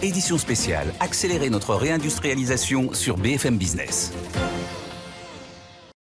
Édition 0.03 0.39
spéciale, 0.39 0.95
accélérer 1.01 1.51
notre 1.51 1.75
réindustrialisation 1.75 2.93
sur 2.93 3.17
BFM 3.17 3.59
Business. 3.59 4.13